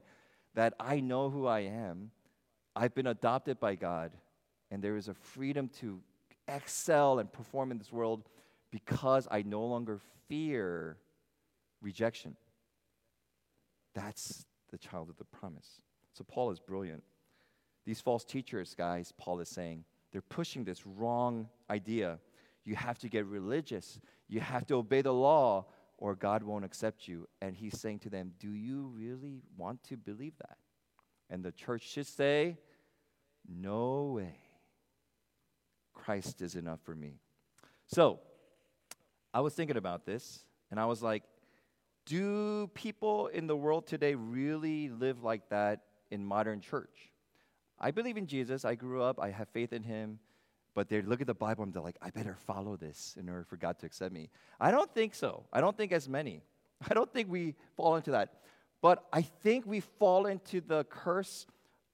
that 0.56 0.74
I 0.80 1.00
know 1.00 1.30
who 1.30 1.48
I 1.48 1.62
am, 1.62 2.12
I've 2.76 2.96
been 2.96 3.08
adopted 3.08 3.60
by 3.60 3.76
God, 3.76 4.12
and 4.72 4.82
there 4.82 4.96
is 4.96 5.08
a 5.08 5.14
freedom 5.14 5.70
to 5.80 6.00
excel 6.48 7.20
and 7.20 7.32
perform 7.32 7.72
in 7.72 7.78
this 7.78 7.92
world 7.92 8.30
because 8.72 9.28
I 9.30 9.44
no 9.44 9.66
longer 9.66 10.00
fear 10.28 10.98
rejection. 11.82 12.36
That's 13.94 14.46
the 14.72 14.78
child 14.78 15.10
of 15.10 15.18
the 15.18 15.26
promise. 15.26 15.82
So 16.14 16.24
Paul 16.24 16.52
is 16.52 16.60
brilliant. 16.60 17.04
These 17.86 18.02
false 18.02 18.24
teachers, 18.24 18.76
guys, 18.76 19.14
Paul 19.18 19.40
is 19.40 19.50
saying, 19.50 19.84
they're 20.12 20.22
pushing 20.22 20.64
this 20.64 20.86
wrong 20.86 21.50
idea. 21.70 22.20
You 22.64 22.76
have 22.76 23.00
to 23.00 23.10
get 23.10 23.26
religious, 23.26 24.00
you 24.28 24.40
have 24.40 24.66
to 24.68 24.76
obey 24.76 25.02
the 25.02 25.14
law, 25.14 25.66
or 25.98 26.16
God 26.16 26.44
won't 26.44 26.66
accept 26.66 27.08
you. 27.08 27.28
And 27.42 27.56
he's 27.56 27.80
saying 27.80 28.00
to 28.00 28.10
them, 28.10 28.34
Do 28.40 28.52
you 28.52 28.92
really 28.96 29.42
want 29.58 29.84
to 29.86 29.98
believe 29.98 30.34
that? 30.40 30.58
And 31.30 31.44
the 31.44 31.52
church 31.52 31.84
should 31.84 32.08
say, 32.08 32.58
No 33.48 34.14
way. 34.16 34.38
Christ 35.94 36.42
is 36.42 36.56
enough 36.56 36.80
for 36.84 36.96
me. 36.96 37.20
So, 37.88 38.20
I 39.34 39.42
was 39.42 39.54
thinking 39.54 39.78
about 39.78 40.06
this, 40.06 40.46
and 40.70 40.80
I 40.80 40.86
was 40.86 41.02
like, 41.02 41.24
do 42.06 42.68
people 42.74 43.28
in 43.28 43.48
the 43.48 43.56
world 43.56 43.88
today 43.88 44.16
really 44.16 44.90
live 44.90 45.24
like 45.24 45.50
that 45.50 45.84
in 46.12 46.26
modern 46.26 46.60
church? 46.60 47.13
I 47.84 47.92
believe 47.92 48.16
in 48.16 48.28
Jesus. 48.28 48.64
I 48.64 48.76
grew 48.76 49.04
up, 49.04 49.20
I 49.20 49.30
have 49.30 49.50
faith 49.50 49.74
in 49.74 49.84
him. 49.84 50.20
But 50.74 50.90
they 50.90 51.02
look 51.02 51.22
at 51.22 51.28
the 51.28 51.36
Bible 51.36 51.64
and 51.64 51.74
they're 51.74 51.84
like, 51.84 51.98
I 52.02 52.10
better 52.10 52.36
follow 52.48 52.78
this 52.78 53.16
in 53.20 53.30
order 53.30 53.44
for 53.44 53.58
God 53.58 53.78
to 53.80 53.86
accept 53.86 54.14
me. 54.14 54.30
I 54.60 54.72
don't 54.72 54.92
think 54.92 55.14
so. 55.14 55.44
I 55.52 55.62
don't 55.62 55.78
think 55.78 55.92
as 55.92 56.10
many. 56.10 56.42
I 56.90 56.94
don't 56.94 57.12
think 57.12 57.30
we 57.30 57.56
fall 57.76 57.98
into 57.98 58.12
that. 58.12 58.40
But 58.82 59.06
I 59.14 59.22
think 59.22 59.66
we 59.66 59.82
fall 59.82 60.26
into 60.26 60.62
the 60.62 60.86
curse 60.86 61.46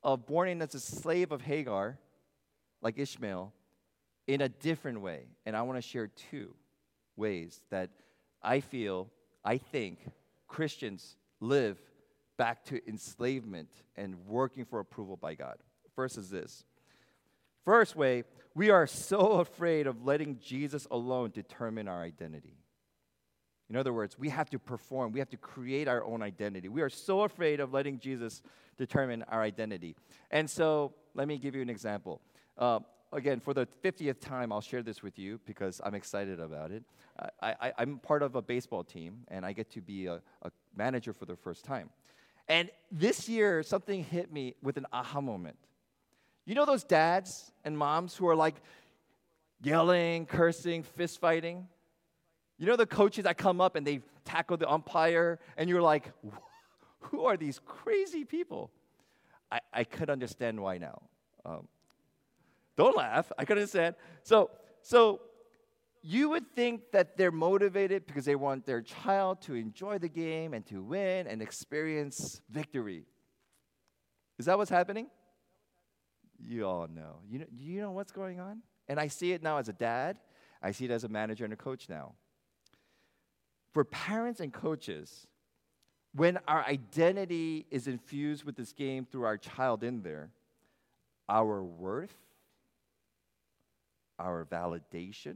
of 0.04 0.26
born 0.28 0.48
in 0.48 0.62
as 0.62 0.76
a 0.76 0.80
slave 0.80 1.32
of 1.32 1.42
Hagar, 1.42 2.00
like 2.82 2.98
Ishmael, 2.98 3.52
in 4.28 4.42
a 4.42 4.50
different 4.50 5.02
way. 5.02 5.26
And 5.46 5.58
I 5.58 5.64
want 5.64 5.78
to 5.78 5.82
share 5.82 6.08
two 6.08 6.54
ways 7.18 7.62
that 7.72 7.90
I 8.42 8.62
feel, 8.62 9.10
I 9.44 9.58
think 9.58 10.00
Christians 10.48 11.18
live 11.42 11.78
back 12.38 12.64
to 12.66 12.88
enslavement 12.88 13.70
and 13.98 14.16
working 14.26 14.64
for 14.64 14.80
approval 14.80 15.18
by 15.18 15.36
God. 15.36 15.58
First 16.00 16.18
is 16.18 16.30
this. 16.30 16.64
First 17.66 17.98
way, 17.98 18.24
we 18.56 18.70
are 18.70 18.88
so 18.88 19.32
afraid 19.46 19.86
of 19.86 20.06
letting 20.06 20.40
Jesus 20.40 20.88
alone 20.90 21.32
determine 21.32 21.90
our 21.90 22.02
identity. 22.02 22.56
In 23.70 23.76
other 23.76 23.92
words, 23.92 24.18
we 24.18 24.30
have 24.30 24.50
to 24.52 24.60
perform, 24.60 25.12
we 25.12 25.20
have 25.20 25.30
to 25.32 25.36
create 25.36 25.90
our 25.90 26.02
own 26.06 26.22
identity. 26.22 26.70
We 26.70 26.82
are 26.84 26.90
so 26.90 27.24
afraid 27.24 27.60
of 27.60 27.74
letting 27.74 28.00
Jesus 28.00 28.42
determine 28.78 29.24
our 29.24 29.42
identity. 29.42 29.98
And 30.32 30.50
so, 30.50 30.94
let 31.16 31.28
me 31.28 31.38
give 31.38 31.54
you 31.54 31.62
an 31.62 31.70
example. 31.70 32.22
Uh, 32.58 32.80
again, 33.12 33.42
for 33.42 33.54
the 33.54 33.68
50th 33.84 34.22
time, 34.22 34.54
I'll 34.54 34.62
share 34.62 34.82
this 34.82 35.04
with 35.04 35.20
you 35.20 35.42
because 35.46 35.82
I'm 35.84 35.96
excited 35.96 36.40
about 36.40 36.72
it. 36.72 36.86
I, 37.42 37.74
am 37.78 38.00
part 38.00 38.24
of 38.24 38.38
a 38.38 38.42
baseball 38.42 38.86
team, 38.86 39.26
and 39.28 39.46
I 39.46 39.52
get 39.52 39.70
to 39.72 39.82
be 39.82 40.06
a, 40.06 40.22
a 40.44 40.52
manager 40.78 41.12
for 41.12 41.26
the 41.26 41.36
first 41.36 41.66
time. 41.66 41.90
And 42.48 42.70
this 42.90 43.28
year, 43.28 43.64
something 43.64 44.02
hit 44.06 44.32
me 44.32 44.56
with 44.64 44.78
an 44.78 44.86
aha 44.94 45.20
moment. 45.20 45.58
You 46.50 46.56
know 46.56 46.66
those 46.66 46.84
dads 46.84 47.52
and 47.64 47.78
moms 47.78 48.16
who 48.16 48.28
are 48.28 48.36
like 48.36 48.56
yelling, 49.62 50.26
cursing, 50.26 50.82
fist 50.82 51.22
fighting? 51.22 51.68
You 52.58 52.66
know 52.66 52.76
the 52.76 52.88
coaches 52.88 53.26
that 53.26 53.38
come 53.38 53.62
up 53.62 53.76
and 53.76 53.86
they 53.86 54.02
tackle 54.26 54.58
the 54.58 54.68
umpire, 54.68 55.38
and 55.58 55.70
you're 55.70 55.84
like, 55.84 56.12
who 57.02 57.26
are 57.26 57.38
these 57.38 57.60
crazy 57.64 58.26
people? 58.26 58.72
I, 59.52 59.60
I 59.72 59.84
could 59.84 60.10
understand 60.10 60.60
why 60.60 60.80
now. 60.80 61.04
Um, 61.46 61.68
don't 62.76 62.98
laugh. 62.98 63.32
I 63.38 63.46
could 63.46 63.60
understand. 63.60 63.94
So, 64.24 64.50
so 64.82 65.22
you 66.02 66.30
would 66.30 66.56
think 66.56 66.92
that 66.94 67.16
they're 67.16 67.32
motivated 67.32 68.08
because 68.08 68.26
they 68.26 68.36
want 68.36 68.66
their 68.66 68.82
child 68.82 69.44
to 69.44 69.54
enjoy 69.54 70.00
the 70.00 70.10
game 70.10 70.56
and 70.56 70.66
to 70.66 70.82
win 70.82 71.28
and 71.28 71.44
experience 71.44 72.42
victory. 72.50 73.06
Is 74.40 74.48
that 74.48 74.58
what's 74.58 74.72
happening? 74.72 75.12
You 76.48 76.66
all 76.66 76.88
know. 76.88 77.18
You 77.30 77.40
know, 77.40 77.46
you 77.58 77.82
know 77.82 77.92
what's 77.92 78.12
going 78.12 78.40
on? 78.40 78.62
And 78.88 79.00
I 79.00 79.08
see 79.08 79.34
it 79.34 79.44
now 79.44 79.58
as 79.58 79.70
a 79.70 79.74
dad, 79.74 80.18
I 80.62 80.72
see 80.72 80.86
it 80.86 80.92
as 80.92 81.04
a 81.04 81.10
manager 81.10 81.44
and 81.44 81.54
a 81.54 81.58
coach 81.58 81.90
now. 81.90 82.14
For 83.72 83.84
parents 83.84 84.40
and 84.40 84.52
coaches, 84.52 85.28
when 86.14 86.40
our 86.48 86.66
identity 86.66 87.66
is 87.70 87.88
infused 87.88 88.44
with 88.44 88.56
this 88.56 88.74
game 88.74 89.06
through 89.06 89.26
our 89.26 89.38
child 89.38 89.84
in 89.84 90.02
there, 90.02 90.32
our 91.28 91.64
worth, 91.64 92.16
our 94.18 94.46
validation, 94.46 95.36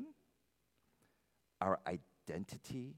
our 1.61 1.79
identity 1.87 2.95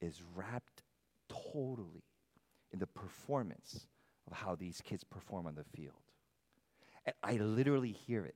is 0.00 0.22
wrapped 0.34 0.82
totally 1.28 2.04
in 2.72 2.78
the 2.78 2.86
performance 2.86 3.86
of 4.26 4.32
how 4.32 4.54
these 4.54 4.80
kids 4.82 5.04
perform 5.04 5.46
on 5.46 5.54
the 5.54 5.64
field. 5.64 6.03
And 7.06 7.14
I 7.22 7.36
literally 7.36 7.92
hear 7.92 8.24
it. 8.24 8.34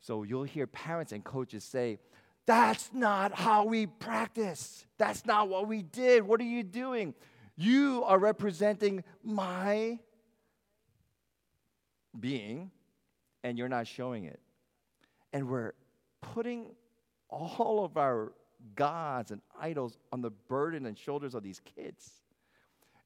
So 0.00 0.22
you'll 0.22 0.44
hear 0.44 0.66
parents 0.66 1.12
and 1.12 1.22
coaches 1.22 1.64
say, 1.64 1.98
That's 2.46 2.90
not 2.92 3.34
how 3.34 3.64
we 3.64 3.86
practice. 3.86 4.86
That's 4.98 5.26
not 5.26 5.48
what 5.48 5.68
we 5.68 5.82
did. 5.82 6.22
What 6.22 6.40
are 6.40 6.44
you 6.44 6.62
doing? 6.62 7.14
You 7.56 8.04
are 8.06 8.18
representing 8.18 9.04
my 9.22 9.98
being, 12.18 12.70
and 13.44 13.58
you're 13.58 13.68
not 13.68 13.86
showing 13.86 14.24
it. 14.24 14.40
And 15.32 15.48
we're 15.48 15.74
putting 16.22 16.72
all 17.28 17.84
of 17.84 17.96
our 17.96 18.32
gods 18.74 19.30
and 19.30 19.40
idols 19.60 19.98
on 20.12 20.22
the 20.22 20.30
burden 20.30 20.86
and 20.86 20.98
shoulders 20.98 21.34
of 21.34 21.42
these 21.42 21.60
kids. 21.60 22.10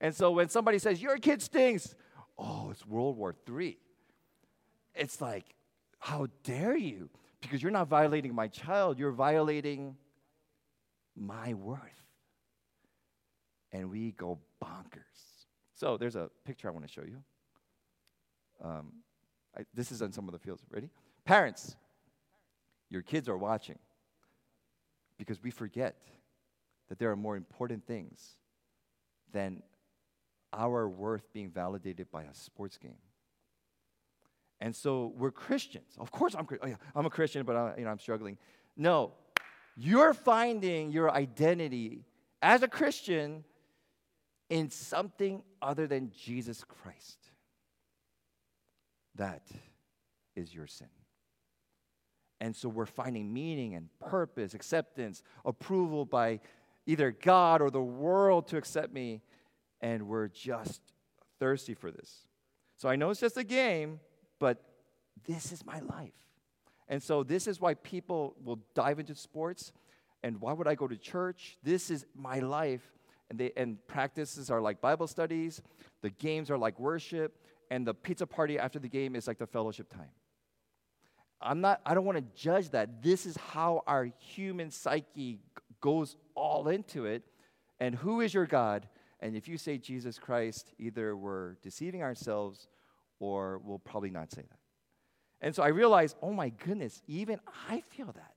And 0.00 0.14
so 0.14 0.30
when 0.30 0.48
somebody 0.48 0.78
says, 0.78 1.02
Your 1.02 1.18
kid 1.18 1.42
stinks, 1.42 1.94
oh, 2.38 2.68
it's 2.70 2.86
World 2.86 3.16
War 3.16 3.34
III. 3.48 3.76
It's 4.94 5.20
like, 5.20 5.44
How 5.98 6.28
dare 6.42 6.76
you? 6.76 7.10
Because 7.40 7.62
you're 7.62 7.72
not 7.72 7.88
violating 7.88 8.34
my 8.34 8.48
child, 8.48 8.98
you're 8.98 9.12
violating 9.12 9.96
my 11.16 11.54
worth. 11.54 11.80
And 13.72 13.90
we 13.90 14.12
go 14.12 14.38
bonkers. 14.62 15.44
So 15.74 15.96
there's 15.96 16.16
a 16.16 16.30
picture 16.44 16.68
I 16.68 16.70
want 16.70 16.86
to 16.86 16.92
show 16.92 17.02
you. 17.02 17.22
Um, 18.62 18.92
I, 19.56 19.62
this 19.74 19.92
is 19.92 20.00
on 20.00 20.12
some 20.12 20.26
of 20.28 20.32
the 20.32 20.38
fields. 20.38 20.62
Ready? 20.70 20.88
Parents, 21.24 21.76
your 22.88 23.02
kids 23.02 23.28
are 23.28 23.36
watching 23.36 23.78
because 25.18 25.42
we 25.42 25.50
forget 25.50 25.96
that 26.88 26.98
there 26.98 27.10
are 27.10 27.16
more 27.16 27.36
important 27.36 27.86
things 27.86 28.36
than 29.32 29.62
our 30.52 30.88
worth 30.88 31.32
being 31.32 31.50
validated 31.50 32.10
by 32.10 32.22
a 32.22 32.34
sports 32.34 32.78
game. 32.78 32.98
And 34.60 34.74
so 34.74 35.12
we're 35.16 35.30
Christians. 35.30 35.96
Of 35.98 36.10
course, 36.10 36.34
I'm, 36.34 36.46
oh 36.62 36.66
yeah, 36.66 36.76
I'm 36.94 37.06
a 37.06 37.10
Christian, 37.10 37.44
but 37.44 37.56
I, 37.56 37.74
you 37.78 37.84
know, 37.84 37.90
I'm 37.90 37.98
struggling. 37.98 38.38
No, 38.76 39.12
you're 39.76 40.14
finding 40.14 40.92
your 40.92 41.10
identity 41.10 42.04
as 42.40 42.62
a 42.62 42.68
Christian 42.68 43.44
in 44.48 44.70
something 44.70 45.42
other 45.60 45.86
than 45.86 46.12
Jesus 46.16 46.62
Christ. 46.64 47.18
That 49.16 49.42
is 50.36 50.54
your 50.54 50.66
sin. 50.66 50.88
And 52.40 52.54
so 52.54 52.68
we're 52.68 52.86
finding 52.86 53.32
meaning 53.32 53.74
and 53.74 53.88
purpose, 54.00 54.54
acceptance, 54.54 55.22
approval 55.44 56.04
by 56.04 56.40
either 56.86 57.10
God 57.10 57.62
or 57.62 57.70
the 57.70 57.80
world 57.80 58.48
to 58.48 58.56
accept 58.56 58.92
me. 58.92 59.22
And 59.80 60.08
we're 60.08 60.28
just 60.28 60.80
thirsty 61.38 61.74
for 61.74 61.90
this. 61.90 62.26
So 62.76 62.88
I 62.88 62.96
know 62.96 63.10
it's 63.10 63.20
just 63.20 63.36
a 63.36 63.44
game, 63.44 64.00
but 64.44 64.62
this 65.26 65.52
is 65.52 65.64
my 65.64 65.80
life. 65.80 66.12
And 66.86 67.02
so 67.02 67.22
this 67.22 67.46
is 67.46 67.62
why 67.62 67.72
people 67.72 68.36
will 68.44 68.60
dive 68.74 68.98
into 68.98 69.14
sports. 69.14 69.72
And 70.22 70.38
why 70.38 70.52
would 70.52 70.68
I 70.68 70.74
go 70.74 70.86
to 70.86 70.98
church? 70.98 71.56
This 71.62 71.88
is 71.88 72.04
my 72.14 72.40
life. 72.40 72.82
And, 73.30 73.38
they, 73.38 73.52
and 73.56 73.78
practices 73.86 74.50
are 74.50 74.60
like 74.60 74.82
Bible 74.82 75.06
studies, 75.06 75.62
the 76.02 76.10
games 76.10 76.50
are 76.50 76.58
like 76.58 76.78
worship, 76.78 77.38
and 77.70 77.86
the 77.86 77.94
pizza 77.94 78.26
party 78.26 78.58
after 78.58 78.78
the 78.78 78.86
game 78.86 79.16
is 79.16 79.26
like 79.26 79.38
the 79.38 79.46
fellowship 79.46 79.88
time. 79.88 80.12
I'm 81.40 81.62
not, 81.62 81.80
I 81.86 81.94
don't 81.94 82.04
want 82.04 82.18
to 82.18 82.42
judge 82.42 82.68
that. 82.72 83.02
This 83.02 83.24
is 83.24 83.38
how 83.38 83.82
our 83.86 84.10
human 84.18 84.70
psyche 84.70 85.38
goes 85.80 86.16
all 86.34 86.68
into 86.68 87.06
it. 87.06 87.22
And 87.80 87.94
who 87.94 88.20
is 88.20 88.34
your 88.34 88.44
God? 88.44 88.86
And 89.20 89.36
if 89.36 89.48
you 89.48 89.56
say 89.56 89.78
Jesus 89.78 90.18
Christ, 90.18 90.74
either 90.78 91.16
we're 91.16 91.54
deceiving 91.62 92.02
ourselves 92.02 92.68
or 93.18 93.58
we'll 93.64 93.78
probably 93.78 94.10
not 94.10 94.30
say 94.32 94.42
that. 94.42 94.58
And 95.40 95.54
so 95.54 95.62
I 95.62 95.68
realized, 95.68 96.16
oh 96.22 96.32
my 96.32 96.48
goodness, 96.48 97.02
even 97.06 97.40
I 97.68 97.80
feel 97.80 98.06
that. 98.06 98.34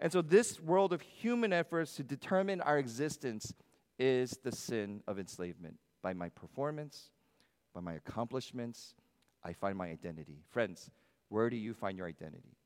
And 0.00 0.12
so 0.12 0.22
this 0.22 0.60
world 0.60 0.92
of 0.92 1.02
human 1.02 1.52
efforts 1.52 1.96
to 1.96 2.02
determine 2.02 2.60
our 2.60 2.78
existence 2.78 3.52
is 3.98 4.38
the 4.42 4.52
sin 4.52 5.02
of 5.06 5.18
enslavement. 5.18 5.76
By 6.02 6.12
my 6.12 6.28
performance, 6.28 7.10
by 7.74 7.80
my 7.80 7.94
accomplishments, 7.94 8.94
I 9.42 9.52
find 9.52 9.76
my 9.76 9.88
identity. 9.88 10.38
Friends, 10.50 10.90
where 11.28 11.50
do 11.50 11.56
you 11.56 11.74
find 11.74 11.98
your 11.98 12.06
identity? 12.06 12.56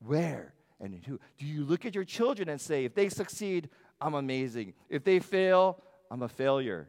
Where 0.00 0.54
and 0.78 1.02
who? 1.04 1.18
Do 1.38 1.46
you 1.46 1.64
look 1.64 1.86
at 1.86 1.94
your 1.94 2.04
children 2.04 2.48
and 2.48 2.60
say, 2.60 2.84
if 2.84 2.94
they 2.94 3.08
succeed, 3.08 3.70
I'm 4.00 4.14
amazing. 4.14 4.74
If 4.88 5.04
they 5.04 5.18
fail, 5.18 5.82
I'm 6.10 6.22
a 6.22 6.28
failure. 6.28 6.88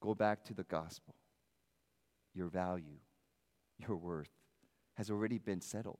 Go 0.00 0.14
back 0.14 0.44
to 0.44 0.54
the 0.54 0.64
gospel. 0.64 1.14
Your 2.34 2.48
value, 2.48 2.98
your 3.78 3.96
worth 3.96 4.30
has 4.94 5.10
already 5.10 5.38
been 5.38 5.60
settled. 5.60 5.98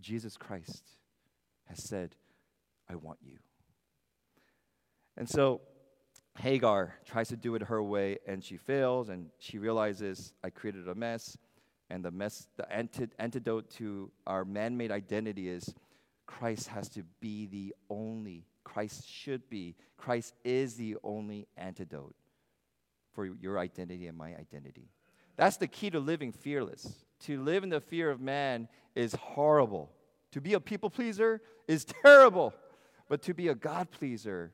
Jesus 0.00 0.36
Christ 0.36 0.84
has 1.66 1.82
said, 1.82 2.16
I 2.88 2.96
want 2.96 3.18
you. 3.22 3.38
And 5.16 5.28
so 5.28 5.60
Hagar 6.38 6.94
tries 7.06 7.28
to 7.28 7.36
do 7.36 7.54
it 7.54 7.62
her 7.62 7.82
way 7.82 8.18
and 8.26 8.42
she 8.42 8.56
fails 8.56 9.08
and 9.08 9.30
she 9.38 9.58
realizes, 9.58 10.32
I 10.42 10.50
created 10.50 10.88
a 10.88 10.94
mess. 10.94 11.38
And 11.90 12.04
the, 12.04 12.10
mess, 12.10 12.48
the 12.56 12.66
antidote 13.18 13.70
to 13.72 14.10
our 14.26 14.44
man 14.44 14.76
made 14.76 14.90
identity 14.90 15.48
is 15.48 15.74
Christ 16.26 16.68
has 16.68 16.88
to 16.90 17.04
be 17.20 17.46
the 17.46 17.74
only, 17.90 18.46
Christ 18.64 19.08
should 19.08 19.48
be, 19.50 19.76
Christ 19.96 20.34
is 20.44 20.74
the 20.74 20.96
only 21.04 21.46
antidote 21.56 22.16
for 23.12 23.26
your 23.26 23.58
identity 23.58 24.06
and 24.06 24.16
my 24.16 24.34
identity. 24.34 24.88
That's 25.36 25.56
the 25.56 25.66
key 25.66 25.90
to 25.90 26.00
living 26.00 26.32
fearless. 26.32 27.04
To 27.20 27.42
live 27.42 27.64
in 27.64 27.70
the 27.70 27.80
fear 27.80 28.10
of 28.10 28.20
man 28.20 28.68
is 28.94 29.14
horrible. 29.14 29.90
To 30.32 30.40
be 30.40 30.54
a 30.54 30.60
people 30.60 30.90
pleaser 30.90 31.40
is 31.66 31.84
terrible. 32.02 32.54
But 33.08 33.22
to 33.22 33.34
be 33.34 33.48
a 33.48 33.54
God 33.54 33.90
pleaser, 33.90 34.52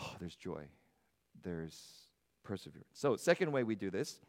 oh, 0.00 0.12
there's 0.20 0.36
joy, 0.36 0.64
there's 1.42 2.08
perseverance. 2.44 2.88
So, 2.92 3.16
second 3.16 3.52
way 3.52 3.64
we 3.64 3.74
do 3.74 3.90
this 3.90 4.20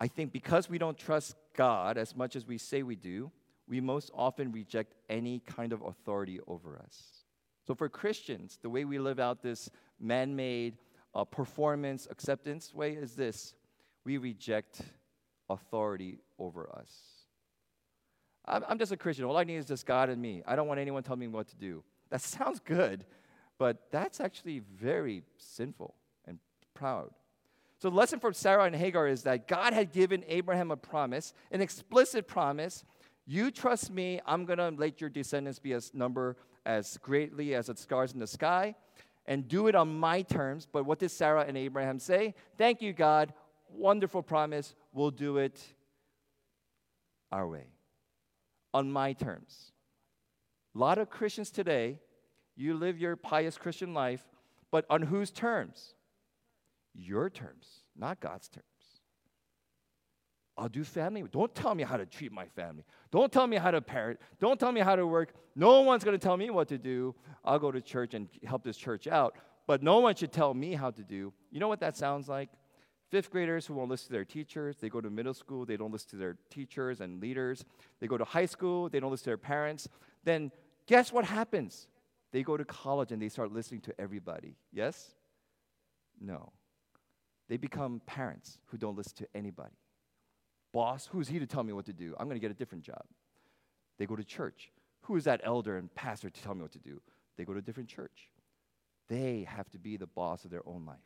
I 0.00 0.06
think 0.06 0.32
because 0.32 0.68
we 0.68 0.78
don't 0.78 0.96
trust 0.96 1.34
God 1.56 1.98
as 1.98 2.14
much 2.14 2.36
as 2.36 2.46
we 2.46 2.56
say 2.58 2.82
we 2.82 2.94
do, 2.94 3.32
we 3.66 3.80
most 3.80 4.10
often 4.14 4.52
reject 4.52 4.94
any 5.08 5.40
kind 5.40 5.72
of 5.72 5.82
authority 5.82 6.40
over 6.46 6.78
us. 6.78 7.24
So, 7.66 7.74
for 7.74 7.88
Christians, 7.88 8.58
the 8.62 8.70
way 8.70 8.84
we 8.84 8.98
live 8.98 9.18
out 9.18 9.42
this 9.42 9.70
man 10.00 10.34
made 10.34 10.78
uh, 11.14 11.24
performance 11.24 12.06
acceptance 12.10 12.72
way 12.72 12.92
is 12.92 13.14
this 13.14 13.54
we 14.04 14.16
reject 14.16 14.80
authority 15.48 16.18
over 16.38 16.70
us. 16.74 16.90
I'm, 18.44 18.64
I'm 18.68 18.78
just 18.78 18.92
a 18.92 18.96
Christian. 18.96 19.24
All 19.24 19.36
I 19.36 19.44
need 19.44 19.56
is 19.56 19.66
just 19.66 19.86
God 19.86 20.08
and 20.08 20.20
me. 20.20 20.42
I 20.46 20.56
don't 20.56 20.66
want 20.66 20.80
anyone 20.80 21.02
telling 21.02 21.20
me 21.20 21.28
what 21.28 21.48
to 21.48 21.56
do. 21.56 21.84
That 22.10 22.20
sounds 22.22 22.60
good, 22.60 23.04
but 23.58 23.90
that's 23.90 24.20
actually 24.20 24.60
very 24.60 25.22
sinful 25.36 25.94
and 26.26 26.38
proud. 26.74 27.10
So 27.80 27.90
the 27.90 27.96
lesson 27.96 28.18
from 28.18 28.34
Sarah 28.34 28.64
and 28.64 28.74
Hagar 28.74 29.06
is 29.06 29.22
that 29.22 29.46
God 29.46 29.72
had 29.72 29.92
given 29.92 30.24
Abraham 30.26 30.72
a 30.72 30.76
promise, 30.76 31.32
an 31.52 31.60
explicit 31.60 32.26
promise. 32.26 32.84
You 33.24 33.50
trust 33.50 33.92
me, 33.92 34.20
I'm 34.26 34.46
going 34.46 34.58
to 34.58 34.70
let 34.70 35.00
your 35.00 35.10
descendants 35.10 35.60
be 35.60 35.74
as 35.74 35.94
number 35.94 36.36
as 36.66 36.98
greatly 36.98 37.54
as 37.54 37.66
the 37.66 37.76
stars 37.76 38.12
in 38.12 38.18
the 38.18 38.26
sky 38.26 38.74
and 39.26 39.46
do 39.46 39.68
it 39.68 39.76
on 39.76 39.96
my 39.96 40.22
terms. 40.22 40.66
But 40.70 40.86
what 40.86 40.98
did 40.98 41.10
Sarah 41.10 41.44
and 41.46 41.56
Abraham 41.56 42.00
say? 42.00 42.34
Thank 42.56 42.82
you, 42.82 42.92
God. 42.92 43.32
Wonderful 43.70 44.22
promise. 44.22 44.74
We'll 44.92 45.10
do 45.10 45.38
it 45.38 45.60
our 47.30 47.46
way, 47.46 47.66
on 48.72 48.90
my 48.90 49.12
terms. 49.12 49.72
A 50.74 50.78
lot 50.78 50.98
of 50.98 51.10
Christians 51.10 51.50
today, 51.50 51.98
you 52.56 52.74
live 52.74 52.98
your 52.98 53.16
pious 53.16 53.58
Christian 53.58 53.94
life, 53.94 54.26
but 54.70 54.86
on 54.88 55.02
whose 55.02 55.30
terms? 55.30 55.94
your 56.98 57.30
terms, 57.30 57.82
not 57.96 58.20
God's 58.20 58.48
terms. 58.48 58.64
I'll 60.56 60.68
do 60.68 60.82
family. 60.82 61.22
Don't 61.30 61.54
tell 61.54 61.74
me 61.74 61.84
how 61.84 61.96
to 61.96 62.04
treat 62.04 62.32
my 62.32 62.46
family. 62.46 62.82
Don't 63.12 63.32
tell 63.32 63.46
me 63.46 63.56
how 63.56 63.70
to 63.70 63.80
parent. 63.80 64.18
Don't 64.40 64.58
tell 64.58 64.72
me 64.72 64.80
how 64.80 64.96
to 64.96 65.06
work. 65.06 65.32
No 65.54 65.82
one's 65.82 66.02
going 66.02 66.18
to 66.18 66.22
tell 66.22 66.36
me 66.36 66.50
what 66.50 66.66
to 66.68 66.78
do. 66.78 67.14
I'll 67.44 67.60
go 67.60 67.70
to 67.70 67.80
church 67.80 68.14
and 68.14 68.28
help 68.44 68.64
this 68.64 68.76
church 68.76 69.06
out. 69.06 69.36
But 69.68 69.84
no 69.84 70.00
one 70.00 70.16
should 70.16 70.32
tell 70.32 70.52
me 70.54 70.74
how 70.74 70.90
to 70.90 71.04
do. 71.04 71.32
You 71.52 71.60
know 71.60 71.68
what 71.68 71.78
that 71.80 71.96
sounds 71.96 72.28
like? 72.28 72.48
Fifth 73.10 73.30
graders 73.30 73.66
who 73.66 73.74
won't 73.74 73.90
listen 73.90 74.08
to 74.08 74.12
their 74.12 74.24
teachers. 74.24 74.76
They 74.76 74.88
go 74.88 75.00
to 75.00 75.08
middle 75.08 75.34
school, 75.34 75.64
they 75.64 75.76
don't 75.76 75.92
listen 75.92 76.10
to 76.10 76.16
their 76.16 76.36
teachers 76.50 77.00
and 77.00 77.20
leaders. 77.20 77.64
They 78.00 78.06
go 78.06 78.18
to 78.18 78.24
high 78.24 78.46
school, 78.46 78.88
they 78.88 79.00
don't 79.00 79.10
listen 79.10 79.24
to 79.24 79.30
their 79.30 79.38
parents. 79.38 79.88
Then 80.24 80.50
guess 80.86 81.12
what 81.12 81.24
happens? 81.24 81.88
They 82.32 82.42
go 82.42 82.56
to 82.56 82.64
college 82.64 83.12
and 83.12 83.22
they 83.22 83.30
start 83.30 83.52
listening 83.52 83.80
to 83.82 83.98
everybody. 83.98 84.56
Yes? 84.72 85.14
No. 86.20 86.52
They 87.48 87.56
become 87.56 88.02
parents 88.04 88.58
who 88.66 88.76
don't 88.76 88.96
listen 88.96 89.16
to 89.16 89.28
anybody. 89.34 89.74
Boss, 90.72 91.08
who's 91.10 91.28
he 91.28 91.38
to 91.38 91.46
tell 91.46 91.62
me 91.62 91.72
what 91.72 91.86
to 91.86 91.94
do? 91.94 92.14
I'm 92.18 92.26
going 92.26 92.36
to 92.36 92.40
get 92.40 92.50
a 92.50 92.54
different 92.54 92.84
job. 92.84 93.04
They 93.98 94.04
go 94.04 94.16
to 94.16 94.24
church. 94.24 94.70
Who 95.02 95.16
is 95.16 95.24
that 95.24 95.40
elder 95.42 95.78
and 95.78 95.92
pastor 95.94 96.28
to 96.28 96.42
tell 96.42 96.54
me 96.54 96.60
what 96.60 96.72
to 96.72 96.78
do? 96.78 97.00
They 97.38 97.44
go 97.44 97.54
to 97.54 97.60
a 97.60 97.62
different 97.62 97.88
church. 97.88 98.28
They 99.08 99.46
have 99.48 99.70
to 99.70 99.78
be 99.78 99.96
the 99.96 100.06
boss 100.06 100.44
of 100.44 100.50
their 100.50 100.66
own 100.66 100.84
life. 100.84 100.98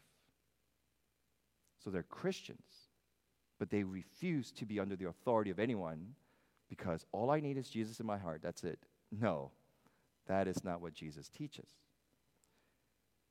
So 1.82 1.90
they're 1.90 2.02
Christians, 2.02 2.88
but 3.58 3.70
they 3.70 3.82
refuse 3.82 4.52
to 4.52 4.66
be 4.66 4.78
under 4.78 4.96
the 4.96 5.08
authority 5.08 5.50
of 5.50 5.58
anyone 5.58 6.14
because 6.68 7.04
all 7.12 7.30
I 7.30 7.40
need 7.40 7.56
is 7.56 7.68
Jesus 7.68 8.00
in 8.00 8.06
my 8.06 8.18
heart. 8.18 8.40
That's 8.42 8.64
it. 8.64 8.78
No, 9.10 9.50
that 10.26 10.48
is 10.48 10.64
not 10.64 10.80
what 10.80 10.94
Jesus 10.94 11.28
teaches. 11.28 11.66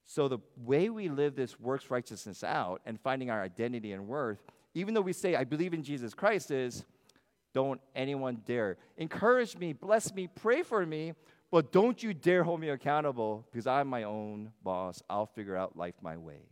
So 0.06 0.28
the 0.28 0.40
way 0.58 0.90
we 0.90 1.10
live 1.10 1.36
this 1.36 1.60
works 1.60 1.90
righteousness 1.90 2.44
out 2.44 2.82
and 2.86 3.00
finding 3.00 3.30
our 3.30 3.42
identity 3.42 3.94
and 3.94 4.08
worth, 4.08 4.44
even 4.74 4.94
though 4.94 5.02
we 5.02 5.14
say, 5.14 5.36
I 5.36 5.44
believe 5.44 5.74
in 5.74 5.84
Jesus 5.84 6.14
Christ, 6.14 6.52
is 6.52 6.84
don't 7.54 7.82
anyone 7.96 8.42
dare 8.46 8.78
encourage 8.98 9.58
me, 9.58 9.74
bless 9.74 10.14
me, 10.14 10.28
pray 10.28 10.64
for 10.64 10.86
me, 10.86 11.14
but 11.50 11.72
don't 11.72 12.02
you 12.02 12.14
dare 12.14 12.44
hold 12.44 12.60
me 12.60 12.70
accountable 12.70 13.46
because 13.52 13.68
I'm 13.68 13.88
my 13.88 14.04
own 14.04 14.52
boss. 14.64 15.02
I'll 15.10 15.26
figure 15.26 15.56
out 15.56 15.78
life 15.78 15.96
my 16.02 16.18
way. 16.18 16.51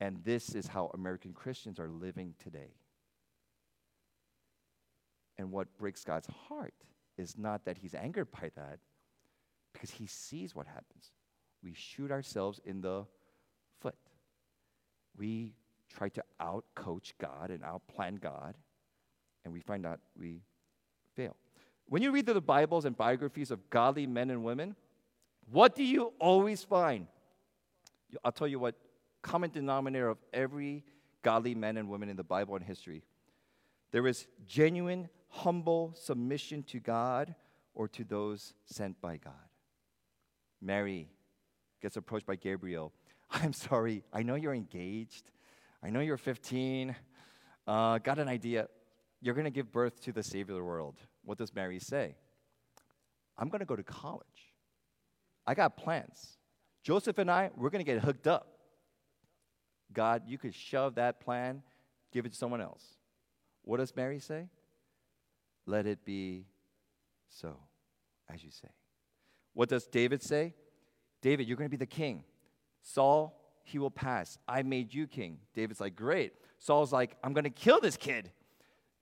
And 0.00 0.24
this 0.24 0.54
is 0.54 0.66
how 0.66 0.90
American 0.94 1.32
Christians 1.34 1.78
are 1.78 1.88
living 1.88 2.34
today. 2.42 2.74
And 5.36 5.52
what 5.52 5.76
breaks 5.78 6.04
God's 6.04 6.28
heart 6.48 6.74
is 7.18 7.36
not 7.36 7.64
that 7.66 7.76
he's 7.78 7.94
angered 7.94 8.30
by 8.30 8.50
that, 8.56 8.78
because 9.72 9.90
he 9.90 10.06
sees 10.06 10.54
what 10.54 10.66
happens. 10.66 11.12
We 11.62 11.74
shoot 11.74 12.10
ourselves 12.10 12.60
in 12.64 12.80
the 12.80 13.04
foot. 13.80 13.94
We 15.16 15.54
try 15.88 16.08
to 16.10 16.24
outcoach 16.40 17.12
God 17.20 17.50
and 17.50 17.62
outplan 17.62 18.20
God, 18.20 18.56
and 19.44 19.52
we 19.52 19.60
find 19.60 19.84
out 19.84 20.00
we 20.18 20.40
fail. 21.14 21.36
When 21.86 22.02
you 22.02 22.10
read 22.10 22.26
the 22.26 22.40
Bibles 22.40 22.84
and 22.84 22.96
biographies 22.96 23.50
of 23.50 23.68
godly 23.68 24.06
men 24.06 24.30
and 24.30 24.44
women, 24.44 24.76
what 25.50 25.74
do 25.74 25.84
you 25.84 26.12
always 26.18 26.62
find? 26.62 27.06
I'll 28.24 28.32
tell 28.32 28.48
you 28.48 28.58
what 28.58 28.74
common 29.22 29.50
denominator 29.50 30.08
of 30.08 30.18
every 30.32 30.84
godly 31.22 31.54
men 31.54 31.76
and 31.76 31.88
women 31.88 32.08
in 32.08 32.16
the 32.16 32.24
Bible 32.24 32.56
and 32.56 32.64
history. 32.64 33.02
There 33.92 34.06
is 34.06 34.26
genuine, 34.46 35.08
humble 35.28 35.94
submission 35.96 36.62
to 36.64 36.80
God 36.80 37.34
or 37.74 37.88
to 37.88 38.04
those 38.04 38.54
sent 38.64 39.00
by 39.00 39.16
God. 39.16 39.32
Mary 40.60 41.08
gets 41.80 41.96
approached 41.96 42.26
by 42.26 42.36
Gabriel. 42.36 42.92
I'm 43.30 43.52
sorry, 43.52 44.02
I 44.12 44.22
know 44.22 44.34
you're 44.34 44.54
engaged. 44.54 45.30
I 45.82 45.90
know 45.90 46.00
you're 46.00 46.18
15. 46.18 46.94
Uh, 47.66 47.98
got 47.98 48.18
an 48.18 48.28
idea. 48.28 48.68
You're 49.20 49.34
going 49.34 49.44
to 49.44 49.50
give 49.50 49.72
birth 49.72 50.00
to 50.02 50.12
the 50.12 50.22
Savior 50.22 50.54
of 50.54 50.58
the 50.58 50.64
world. 50.64 50.96
What 51.24 51.38
does 51.38 51.54
Mary 51.54 51.78
say? 51.78 52.16
I'm 53.38 53.48
going 53.48 53.60
to 53.60 53.66
go 53.66 53.76
to 53.76 53.82
college. 53.82 54.26
I 55.46 55.54
got 55.54 55.76
plans. 55.76 56.38
Joseph 56.82 57.18
and 57.18 57.30
I, 57.30 57.50
we're 57.56 57.70
going 57.70 57.84
to 57.84 57.90
get 57.90 58.02
hooked 58.02 58.26
up. 58.26 58.59
God, 59.92 60.22
you 60.26 60.38
could 60.38 60.54
shove 60.54 60.94
that 60.96 61.20
plan, 61.20 61.62
give 62.12 62.26
it 62.26 62.32
to 62.32 62.38
someone 62.38 62.60
else. 62.60 62.84
What 63.62 63.78
does 63.78 63.94
Mary 63.94 64.18
say? 64.18 64.48
Let 65.66 65.86
it 65.86 66.04
be 66.04 66.46
so, 67.28 67.56
as 68.32 68.42
you 68.42 68.50
say. 68.50 68.68
What 69.54 69.68
does 69.68 69.86
David 69.86 70.22
say? 70.22 70.54
David, 71.22 71.46
you're 71.46 71.56
going 71.56 71.68
to 71.68 71.70
be 71.70 71.76
the 71.76 71.86
king. 71.86 72.24
Saul, 72.82 73.38
he 73.62 73.78
will 73.78 73.90
pass. 73.90 74.38
I 74.48 74.62
made 74.62 74.94
you 74.94 75.06
king. 75.06 75.38
David's 75.54 75.80
like, 75.80 75.94
great. 75.94 76.32
Saul's 76.58 76.92
like, 76.92 77.16
I'm 77.22 77.32
going 77.32 77.44
to 77.44 77.50
kill 77.50 77.80
this 77.80 77.96
kid. 77.96 78.30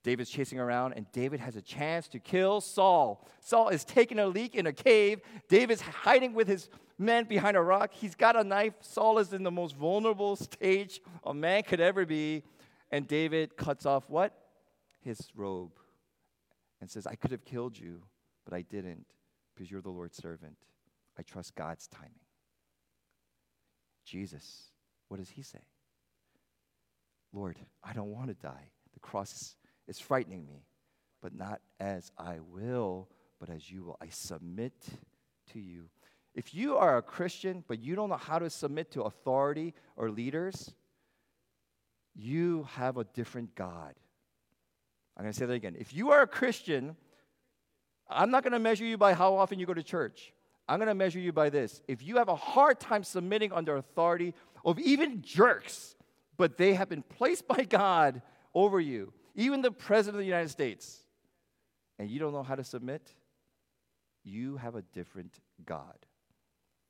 David's 0.03 0.29
chasing 0.29 0.59
around, 0.59 0.93
and 0.93 1.11
David 1.11 1.39
has 1.39 1.55
a 1.55 1.61
chance 1.61 2.07
to 2.09 2.19
kill 2.19 2.61
Saul. 2.61 3.27
Saul 3.41 3.69
is 3.69 3.83
taking 3.83 4.17
a 4.19 4.27
leak 4.27 4.55
in 4.55 4.65
a 4.65 4.73
cave. 4.73 5.19
David's 5.49 5.81
hiding 5.81 6.33
with 6.33 6.47
his 6.47 6.69
men 6.99 7.23
behind 7.23 7.57
a 7.57 7.61
rock. 7.61 7.91
He's 7.93 8.13
got 8.13 8.35
a 8.35 8.43
knife. 8.43 8.73
Saul 8.81 9.17
is 9.17 9.33
in 9.33 9.43
the 9.43 9.51
most 9.51 9.75
vulnerable 9.75 10.35
stage 10.35 11.01
a 11.23 11.33
man 11.33 11.63
could 11.63 11.79
ever 11.79 12.05
be. 12.05 12.43
And 12.91 13.07
David 13.07 13.55
cuts 13.55 13.85
off 13.85 14.03
what? 14.09 14.33
His 15.01 15.29
robe 15.33 15.71
and 16.81 16.89
says, 16.89 17.07
I 17.07 17.15
could 17.15 17.31
have 17.31 17.45
killed 17.45 17.77
you, 17.77 18.03
but 18.45 18.53
I 18.53 18.61
didn't 18.61 19.05
because 19.53 19.71
you're 19.71 19.81
the 19.81 19.89
Lord's 19.89 20.17
servant. 20.17 20.57
I 21.17 21.21
trust 21.21 21.55
God's 21.55 21.87
timing. 21.87 22.11
Jesus, 24.05 24.71
what 25.07 25.17
does 25.17 25.29
he 25.29 25.41
say? 25.41 25.59
Lord, 27.31 27.57
I 27.83 27.93
don't 27.93 28.11
want 28.11 28.29
to 28.29 28.33
die. 28.33 28.71
The 28.93 28.99
cross 28.99 29.55
is 29.87 29.99
frightening 29.99 30.47
me, 30.47 30.65
but 31.21 31.35
not 31.35 31.61
as 31.79 32.11
I 32.17 32.39
will, 32.39 33.09
but 33.39 33.49
as 33.49 33.69
you 33.69 33.83
will. 33.83 33.97
I 34.01 34.07
submit 34.09 34.73
to 35.53 35.59
you. 35.59 35.89
If 36.39 36.55
you 36.55 36.77
are 36.77 36.95
a 36.95 37.01
Christian, 37.01 37.65
but 37.67 37.81
you 37.81 37.97
don't 37.97 38.07
know 38.07 38.15
how 38.15 38.39
to 38.39 38.49
submit 38.49 38.91
to 38.91 39.01
authority 39.01 39.73
or 39.97 40.09
leaders, 40.09 40.71
you 42.15 42.65
have 42.75 42.95
a 42.95 43.03
different 43.03 43.55
God. 43.55 43.93
I'm 45.17 45.25
going 45.25 45.33
to 45.33 45.37
say 45.37 45.47
that 45.47 45.51
again. 45.51 45.75
If 45.77 45.93
you 45.93 46.11
are 46.11 46.21
a 46.21 46.27
Christian, 46.27 46.95
I'm 48.09 48.31
not 48.31 48.43
going 48.43 48.53
to 48.53 48.59
measure 48.59 48.85
you 48.85 48.97
by 48.97 49.15
how 49.15 49.35
often 49.35 49.59
you 49.59 49.65
go 49.65 49.73
to 49.73 49.83
church. 49.83 50.31
I'm 50.65 50.79
going 50.79 50.87
to 50.87 50.95
measure 50.95 51.19
you 51.19 51.33
by 51.33 51.49
this. 51.49 51.81
If 51.89 52.01
you 52.01 52.15
have 52.15 52.29
a 52.29 52.37
hard 52.37 52.79
time 52.79 53.03
submitting 53.03 53.51
under 53.51 53.75
authority 53.75 54.33
of 54.63 54.79
even 54.79 55.21
jerks, 55.21 55.97
but 56.37 56.57
they 56.57 56.73
have 56.73 56.87
been 56.87 57.03
placed 57.03 57.49
by 57.49 57.65
God 57.65 58.21
over 58.55 58.79
you, 58.79 59.11
even 59.35 59.61
the 59.61 59.71
President 59.71 60.15
of 60.15 60.19
the 60.19 60.25
United 60.25 60.51
States, 60.51 61.01
and 61.97 62.09
you 62.09 62.17
don't 62.17 62.31
know 62.31 62.43
how 62.43 62.55
to 62.55 62.63
submit, 62.63 63.13
you 64.23 64.55
have 64.55 64.75
a 64.75 64.83
different 64.93 65.37
God. 65.65 65.97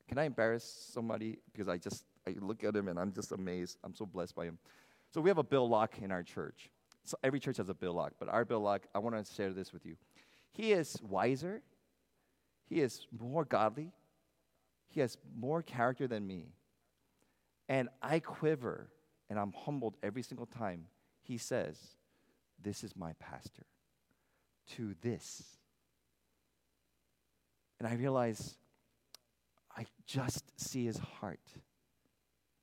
Can 0.10 0.18
I 0.18 0.24
embarrass 0.24 0.64
somebody? 0.92 1.38
Because 1.52 1.70
I 1.70 1.78
just 1.78 2.04
I 2.28 2.36
look 2.42 2.64
at 2.64 2.76
him 2.76 2.88
and 2.88 3.00
I'm 3.00 3.14
just 3.14 3.32
amazed. 3.32 3.78
I'm 3.84 3.94
so 3.94 4.08
blessed 4.08 4.36
by 4.36 4.46
him. 4.46 4.58
So 5.14 5.22
we 5.22 5.30
have 5.30 5.38
a 5.38 5.44
Bill 5.44 5.70
Locke 5.70 6.00
in 6.02 6.12
our 6.12 6.24
church. 6.24 6.72
So 7.06 7.16
every 7.24 7.40
church 7.40 7.58
has 7.58 7.70
a 7.70 7.76
Bill 7.76 7.94
Locke, 7.94 8.14
but 8.20 8.28
our 8.28 8.44
Bill 8.44 8.60
Locke, 8.60 8.88
I 8.94 9.00
want 9.00 9.24
to 9.24 9.34
share 9.34 9.54
this 9.54 9.72
with 9.72 9.86
you. 9.86 9.96
He 10.52 10.74
is 10.74 11.00
wiser, 11.08 11.62
he 12.68 12.82
is 12.82 13.06
more 13.18 13.46
godly. 13.46 13.92
He 14.88 15.00
has 15.02 15.20
more 15.40 15.62
character 15.62 16.08
than 16.08 16.26
me. 16.26 16.48
And 17.68 17.90
I 18.02 18.20
quiver 18.20 18.90
and 19.30 19.38
I'm 19.38 19.54
humbled 19.54 19.96
every 20.02 20.24
single 20.24 20.48
time 20.48 20.86
he 21.22 21.38
says, 21.38 21.78
This 22.60 22.84
is 22.84 22.96
my 22.96 23.14
pastor. 23.20 23.68
To 24.76 24.96
this. 25.02 25.44
And 27.78 27.88
I 27.88 27.94
realize 27.94 28.56
I 29.80 29.86
just 30.06 30.44
see 30.60 30.86
his 30.86 30.98
heart 30.98 31.40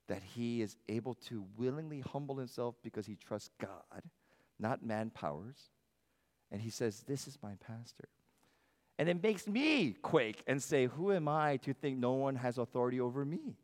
that 0.07 0.21
he 0.21 0.61
is 0.61 0.77
able 0.87 1.15
to 1.15 1.43
willingly 1.57 1.99
humble 1.99 2.37
himself 2.37 2.75
because 2.83 3.07
he 3.07 3.15
trusts 3.15 3.49
God, 3.59 4.03
not 4.59 4.85
man 4.85 5.09
powers. 5.09 5.57
And 6.51 6.61
he 6.61 6.69
says, 6.69 7.03
This 7.07 7.27
is 7.27 7.39
my 7.41 7.53
pastor. 7.67 8.07
And 8.99 9.09
it 9.09 9.21
makes 9.21 9.47
me 9.47 9.95
quake 10.01 10.43
and 10.45 10.61
say, 10.61 10.85
Who 10.85 11.11
am 11.11 11.27
I 11.27 11.57
to 11.57 11.73
think 11.73 11.97
no 11.97 12.13
one 12.13 12.35
has 12.35 12.59
authority 12.59 13.01
over 13.01 13.25
me? 13.25 13.57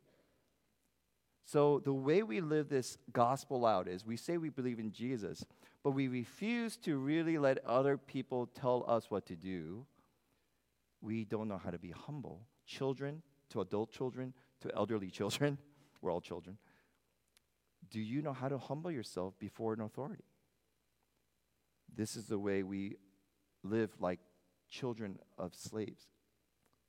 So, 1.46 1.80
the 1.84 1.92
way 1.92 2.22
we 2.22 2.40
live 2.40 2.68
this 2.68 2.98
gospel 3.12 3.66
out 3.66 3.86
is 3.86 4.04
we 4.04 4.16
say 4.16 4.36
we 4.36 4.48
believe 4.48 4.80
in 4.80 4.90
Jesus, 4.90 5.44
but 5.84 5.90
we 5.92 6.08
refuse 6.08 6.76
to 6.78 6.96
really 6.96 7.38
let 7.38 7.64
other 7.66 7.98
people 7.98 8.46
tell 8.46 8.84
us 8.88 9.10
what 9.10 9.26
to 9.26 9.36
do. 9.36 9.86
We 11.00 11.24
don't 11.24 11.48
know 11.48 11.60
how 11.62 11.70
to 11.70 11.78
be 11.78 11.90
humble. 11.90 12.40
Children, 12.66 13.22
to 13.54 13.60
adult 13.60 13.92
children, 13.92 14.34
to 14.60 14.74
elderly 14.74 15.10
children, 15.10 15.58
we're 16.02 16.12
all 16.12 16.20
children. 16.20 16.58
Do 17.90 18.00
you 18.00 18.20
know 18.20 18.32
how 18.32 18.48
to 18.48 18.58
humble 18.58 18.90
yourself 18.90 19.38
before 19.38 19.72
an 19.72 19.80
authority? 19.80 20.24
This 21.96 22.16
is 22.16 22.26
the 22.26 22.38
way 22.38 22.64
we 22.64 22.96
live 23.62 23.90
like 24.00 24.18
children 24.68 25.18
of 25.38 25.54
slaves 25.54 26.08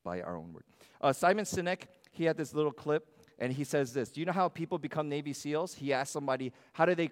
by 0.03 0.21
our 0.21 0.35
own 0.35 0.53
word. 0.53 0.63
Uh, 0.99 1.13
Simon 1.13 1.45
Sinek, 1.45 1.83
he 2.11 2.23
had 2.23 2.35
this 2.35 2.53
little 2.55 2.71
clip, 2.71 3.05
and 3.37 3.53
he 3.53 3.63
says 3.63 3.93
this 3.93 4.09
Do 4.09 4.19
you 4.19 4.25
know 4.25 4.31
how 4.31 4.49
people 4.49 4.79
become 4.79 5.07
Navy 5.07 5.33
SEALs? 5.33 5.75
He 5.75 5.93
asked 5.93 6.13
somebody, 6.13 6.51
How 6.73 6.85
do 6.85 6.95
they 6.95 7.11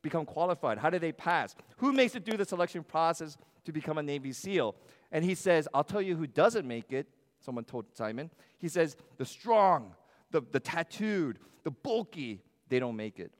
become 0.00 0.24
qualified? 0.24 0.78
How 0.78 0.90
do 0.90 1.00
they 1.00 1.12
pass? 1.12 1.56
Who 1.78 1.92
makes 1.92 2.14
it 2.14 2.24
through 2.24 2.36
the 2.36 2.44
selection 2.44 2.84
process 2.84 3.36
to 3.64 3.72
become 3.72 3.98
a 3.98 4.02
Navy 4.02 4.32
SEAL? 4.32 4.76
And 5.10 5.24
he 5.24 5.34
says, 5.34 5.66
I'll 5.74 5.82
tell 5.82 6.02
you 6.02 6.16
who 6.16 6.28
doesn't 6.28 6.68
make 6.68 6.92
it. 6.92 7.08
Someone 7.44 7.64
told 7.64 7.86
Simon. 7.94 8.30
He 8.58 8.68
says, 8.68 8.96
The 9.18 9.24
strong, 9.24 9.94
the, 10.30 10.42
the 10.50 10.60
tattooed, 10.60 11.38
the 11.64 11.70
bulky, 11.70 12.42
they 12.68 12.78
don't 12.78 12.96
make 12.96 13.18
it. 13.18 13.32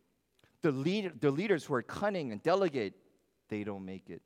The, 0.62 0.72
lead, 0.72 1.20
the 1.20 1.30
leaders 1.30 1.64
who 1.64 1.74
are 1.74 1.82
cunning 1.82 2.32
and 2.32 2.42
delegate, 2.42 2.94
they 3.48 3.64
don't 3.64 3.84
make 3.84 4.10
it. 4.10 4.22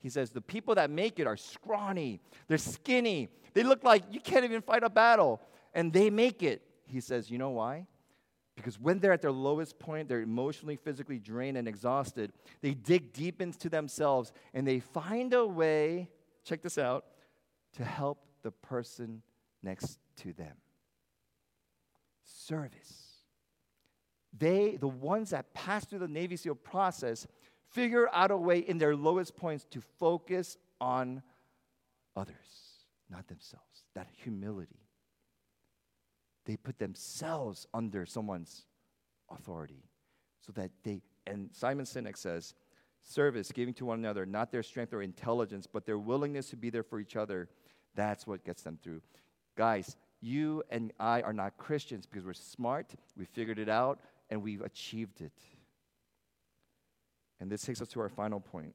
He 0.00 0.08
says, 0.08 0.30
The 0.30 0.40
people 0.40 0.74
that 0.74 0.90
make 0.90 1.18
it 1.18 1.26
are 1.26 1.36
scrawny, 1.36 2.20
they're 2.48 2.58
skinny, 2.58 3.28
they 3.54 3.62
look 3.62 3.84
like 3.84 4.02
you 4.10 4.20
can't 4.20 4.44
even 4.44 4.62
fight 4.62 4.82
a 4.82 4.90
battle, 4.90 5.40
and 5.74 5.92
they 5.92 6.10
make 6.10 6.42
it. 6.42 6.62
He 6.86 7.00
says, 7.00 7.30
You 7.30 7.38
know 7.38 7.50
why? 7.50 7.86
Because 8.56 8.80
when 8.80 8.98
they're 8.98 9.12
at 9.12 9.20
their 9.20 9.32
lowest 9.32 9.78
point, 9.78 10.08
they're 10.08 10.22
emotionally, 10.22 10.76
physically 10.76 11.18
drained 11.18 11.58
and 11.58 11.68
exhausted. 11.68 12.32
They 12.62 12.72
dig 12.72 13.12
deep 13.12 13.42
into 13.42 13.68
themselves 13.68 14.32
and 14.54 14.66
they 14.66 14.80
find 14.80 15.34
a 15.34 15.46
way, 15.46 16.08
check 16.42 16.62
this 16.62 16.78
out, 16.78 17.04
to 17.74 17.84
help 17.84 18.18
the 18.46 18.52
person 18.52 19.22
next 19.60 19.98
to 20.18 20.32
them. 20.32 20.54
Service. 22.22 23.24
they, 24.38 24.76
the 24.76 24.86
ones 24.86 25.30
that 25.30 25.52
pass 25.52 25.84
through 25.84 25.98
the 25.98 26.06
Navy 26.06 26.36
SEAL 26.36 26.54
process, 26.54 27.26
figure 27.70 28.08
out 28.12 28.30
a 28.30 28.36
way 28.36 28.60
in 28.60 28.78
their 28.78 28.94
lowest 28.94 29.36
points 29.36 29.64
to 29.72 29.80
focus 29.80 30.56
on 30.80 31.22
others, 32.14 32.84
not 33.10 33.26
themselves. 33.26 33.84
That 33.94 34.06
humility. 34.12 34.86
They 36.44 36.56
put 36.56 36.78
themselves 36.78 37.66
under 37.74 38.06
someone's 38.06 38.66
authority 39.28 39.82
so 40.40 40.52
that 40.52 40.70
they, 40.84 41.00
and 41.26 41.50
Simon 41.52 41.84
Sinek 41.84 42.16
says, 42.16 42.54
service, 43.02 43.50
giving 43.50 43.74
to 43.74 43.86
one 43.86 43.98
another, 43.98 44.24
not 44.24 44.52
their 44.52 44.62
strength 44.62 44.92
or 44.92 45.02
intelligence, 45.02 45.66
but 45.66 45.84
their 45.84 45.98
willingness 45.98 46.50
to 46.50 46.56
be 46.56 46.70
there 46.70 46.84
for 46.84 47.00
each 47.00 47.16
other, 47.16 47.48
that's 47.96 48.26
what 48.26 48.44
gets 48.44 48.62
them 48.62 48.78
through. 48.82 49.00
Guys, 49.56 49.96
you 50.20 50.62
and 50.70 50.92
I 51.00 51.22
are 51.22 51.32
not 51.32 51.56
Christians 51.56 52.06
because 52.06 52.24
we're 52.24 52.34
smart, 52.34 52.94
we 53.16 53.24
figured 53.24 53.58
it 53.58 53.68
out, 53.68 54.00
and 54.30 54.42
we've 54.42 54.62
achieved 54.62 55.20
it. 55.20 55.32
And 57.40 57.50
this 57.50 57.62
takes 57.62 57.82
us 57.82 57.88
to 57.88 58.00
our 58.00 58.08
final 58.08 58.40
point. 58.40 58.74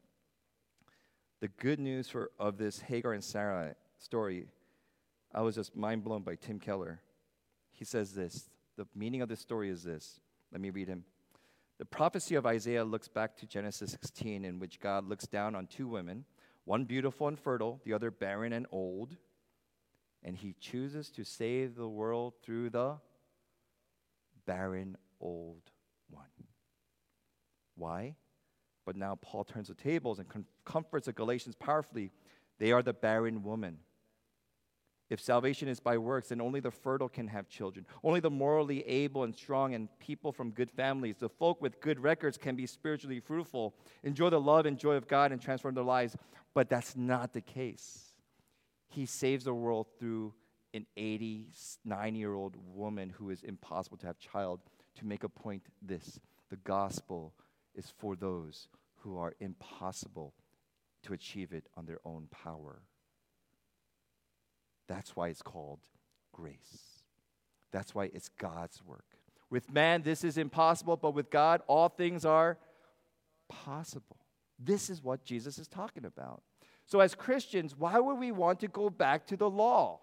The 1.40 1.48
good 1.48 1.80
news 1.80 2.08
for, 2.08 2.32
of 2.40 2.58
this 2.58 2.80
Hagar 2.80 3.14
and 3.14 3.24
Sarah 3.24 3.76
story, 3.98 4.48
I 5.34 5.42
was 5.42 5.56
just 5.56 5.76
mind 5.76 6.04
blown 6.04 6.22
by 6.22 6.36
Tim 6.36 6.60
Keller. 6.60 7.02
He 7.72 7.86
says 7.86 8.14
this 8.14 8.50
the 8.78 8.86
meaning 8.96 9.22
of 9.22 9.30
this 9.30 9.40
story 9.40 9.70
is 9.70 9.84
this. 9.84 10.20
Let 10.52 10.62
me 10.62 10.70
read 10.70 10.88
him. 10.88 11.04
The 11.78 11.86
prophecy 11.86 12.36
of 12.36 12.46
Isaiah 12.46 12.84
looks 12.84 13.08
back 13.08 13.36
to 13.38 13.48
Genesis 13.48 13.92
16, 13.92 14.46
in 14.46 14.60
which 14.60 14.80
God 14.80 15.08
looks 15.10 15.26
down 15.26 15.56
on 15.56 15.66
two 15.66 15.88
women, 15.88 16.26
one 16.66 16.86
beautiful 16.86 17.28
and 17.28 17.40
fertile, 17.40 17.82
the 17.84 17.94
other 17.94 18.12
barren 18.12 18.54
and 18.54 18.68
old, 18.72 19.18
and 20.24 20.38
he 20.38 20.56
chooses 20.60 21.10
to 21.12 21.24
save 21.24 21.76
the 21.76 21.88
world 21.88 22.34
through 22.44 22.70
the 22.70 22.98
barren 24.46 24.98
old 25.20 25.62
one. 26.10 26.26
Why? 27.76 28.16
But 28.86 28.96
now 28.96 29.16
Paul 29.16 29.44
turns 29.44 29.68
the 29.68 29.74
tables 29.74 30.20
and 30.20 30.28
com- 30.28 30.46
comforts 30.66 31.06
the 31.06 31.14
Galatians 31.14 31.56
powerfully. 31.56 32.12
They 32.60 32.72
are 32.72 32.84
the 32.84 32.94
barren 32.94 33.44
woman. 33.44 33.80
If 35.12 35.20
salvation 35.20 35.68
is 35.68 35.82
by 35.82 35.98
works, 35.98 36.30
then 36.30 36.40
only 36.40 36.62
the 36.62 36.72
fertile 36.72 37.10
can 37.10 37.28
have 37.28 37.50
children. 37.50 37.86
Only 38.02 38.22
the 38.22 38.30
morally 38.30 38.80
able 38.88 39.26
and 39.26 39.36
strong 39.36 39.74
and 39.74 39.90
people 40.00 40.32
from 40.32 40.52
good 40.52 40.72
families, 40.72 41.18
the 41.18 41.28
folk 41.28 41.62
with 41.62 41.82
good 41.82 42.00
records, 42.00 42.38
can 42.38 42.56
be 42.56 42.66
spiritually 42.66 43.20
fruitful, 43.20 43.76
enjoy 44.04 44.30
the 44.30 44.40
love 44.40 44.66
and 44.66 44.78
joy 44.78 44.96
of 44.96 45.10
God, 45.10 45.34
and 45.34 45.42
transform 45.42 45.76
their 45.76 45.84
lives. 45.84 46.16
But 46.54 46.70
that's 46.70 46.96
not 46.96 47.34
the 47.34 47.42
case. 47.42 48.14
He 48.88 49.06
saves 49.06 49.44
the 49.44 49.54
world 49.54 49.88
through 50.00 50.34
an 50.74 50.86
89 50.96 52.16
year 52.16 52.34
old 52.34 52.56
woman 52.74 53.10
who 53.10 53.32
is 53.32 53.44
impossible 53.44 53.98
to 53.98 54.08
have 54.08 54.18
child 54.18 54.62
to 54.96 55.06
make 55.06 55.26
a 55.26 55.30
point 55.30 55.64
this 55.82 56.22
the 56.50 56.56
gospel 56.56 57.34
is 57.76 57.92
for 57.98 58.16
those 58.16 58.70
who 59.00 59.18
are 59.18 59.34
impossible 59.42 60.34
to 61.04 61.12
achieve 61.12 61.52
it 61.52 61.68
on 61.76 61.86
their 61.86 62.00
own 62.06 62.30
power. 62.32 62.84
That's 64.88 65.16
why 65.16 65.30
it's 65.30 65.42
called 65.42 65.80
grace. 66.32 67.04
That's 67.72 67.96
why 67.96 68.10
it's 68.14 68.30
God's 68.30 68.82
work. 68.86 69.06
With 69.50 69.72
man, 69.72 70.02
this 70.02 70.24
is 70.24 70.38
impossible, 70.38 70.98
but 70.98 71.14
with 71.14 71.30
God, 71.30 71.62
all 71.68 71.90
things 71.90 72.26
are 72.26 72.58
possible. 73.50 74.18
This 74.58 74.90
is 74.90 75.04
what 75.04 75.24
Jesus 75.26 75.58
is 75.58 75.68
talking 75.68 76.06
about. 76.06 76.42
So, 76.86 77.00
as 77.00 77.16
Christians, 77.16 77.76
why 77.78 78.00
would 78.00 78.16
we 78.16 78.32
want 78.32 78.60
to 78.62 78.68
go 78.68 78.90
back 78.90 79.26
to 79.28 79.38
the 79.38 79.50
law? 79.50 80.00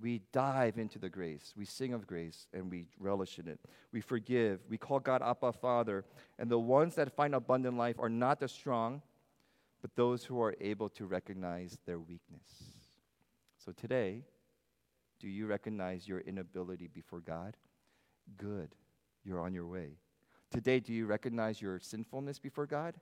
We 0.00 0.22
dive 0.32 0.78
into 0.78 0.98
the 0.98 1.08
grace. 1.08 1.54
We 1.56 1.64
sing 1.64 1.94
of 1.94 2.06
grace 2.06 2.46
and 2.52 2.70
we 2.70 2.86
relish 2.98 3.38
in 3.38 3.48
it. 3.48 3.60
We 3.92 4.00
forgive. 4.00 4.60
We 4.68 4.76
call 4.76 5.00
God 5.00 5.22
Abba 5.22 5.52
Father. 5.52 6.04
And 6.38 6.50
the 6.50 6.58
ones 6.58 6.96
that 6.96 7.14
find 7.14 7.34
abundant 7.34 7.76
life 7.76 7.96
are 7.98 8.08
not 8.08 8.40
the 8.40 8.48
strong, 8.48 9.02
but 9.80 9.94
those 9.94 10.24
who 10.24 10.42
are 10.42 10.54
able 10.60 10.88
to 10.90 11.06
recognize 11.06 11.78
their 11.86 12.00
weakness. 12.00 12.42
So 13.64 13.72
today, 13.72 14.24
do 15.18 15.26
you 15.26 15.46
recognize 15.46 16.06
your 16.06 16.20
inability 16.20 16.86
before 16.86 17.20
God? 17.20 17.56
Good. 18.36 18.74
You're 19.24 19.40
on 19.40 19.54
your 19.54 19.66
way. 19.66 19.96
Today, 20.50 20.80
do 20.80 20.92
you 20.92 21.06
recognize 21.06 21.62
your 21.62 21.80
sinfulness 21.80 22.38
before 22.38 22.66
God? 22.66 22.96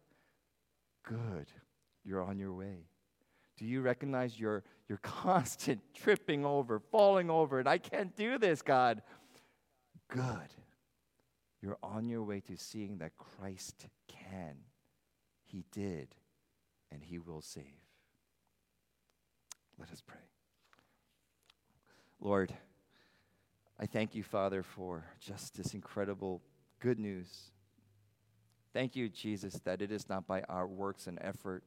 Good. 1.03 1.49
You're 2.05 2.23
on 2.23 2.39
your 2.39 2.53
way. 2.53 2.87
Do 3.57 3.65
you 3.65 3.81
recognize 3.81 4.39
your, 4.39 4.63
your 4.89 4.99
constant 5.03 5.81
tripping 5.95 6.45
over, 6.45 6.79
falling 6.79 7.29
over, 7.29 7.59
and 7.59 7.69
I 7.69 7.79
can't 7.79 8.15
do 8.15 8.39
this, 8.39 8.63
God? 8.63 9.03
Good. 10.09 10.55
You're 11.61 11.79
on 11.83 12.09
your 12.09 12.23
way 12.23 12.39
to 12.41 12.57
seeing 12.57 12.99
that 12.99 13.17
Christ 13.17 13.87
can. 14.07 14.59
He 15.43 15.65
did, 15.73 16.15
and 16.93 17.03
He 17.03 17.19
will 17.19 17.43
save. 17.43 17.65
Let 19.77 19.91
us 19.91 20.01
pray. 20.07 20.32
Lord, 22.25 22.55
I 23.81 23.87
thank 23.87 24.15
you, 24.15 24.23
Father, 24.23 24.63
for 24.63 25.05
just 25.19 25.57
this 25.57 25.75
incredible 25.75 26.41
good 26.79 27.01
news. 27.01 27.51
Thank 28.73 28.95
you, 28.95 29.09
Jesus, 29.09 29.55
that 29.65 29.83
it 29.83 29.91
is 29.91 30.09
not 30.09 30.29
by 30.29 30.43
our 30.43 30.69
works 30.69 31.09
and 31.09 31.19
effort, 31.21 31.65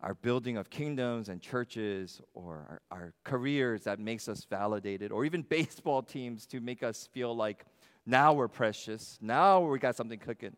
our 0.00 0.14
building 0.14 0.56
of 0.56 0.70
kingdoms 0.70 1.28
and 1.28 1.40
churches, 1.40 2.20
or 2.34 2.80
our, 2.90 2.98
our, 2.98 3.14
careers 3.22 3.84
that 3.84 4.00
makes 4.00 4.28
us 4.28 4.44
validated, 4.44 5.12
or 5.12 5.24
even 5.24 5.42
baseball 5.48 6.02
teams 6.02 6.44
to 6.46 6.58
make 6.58 6.82
us 6.82 7.08
feel 7.12 7.34
like 7.34 7.64
now 8.06 8.32
we're 8.32 8.48
precious, 8.48 9.18
now 9.20 9.60
we 9.60 9.78
got 9.78 9.94
something 9.94 10.18
cooking. 10.18 10.56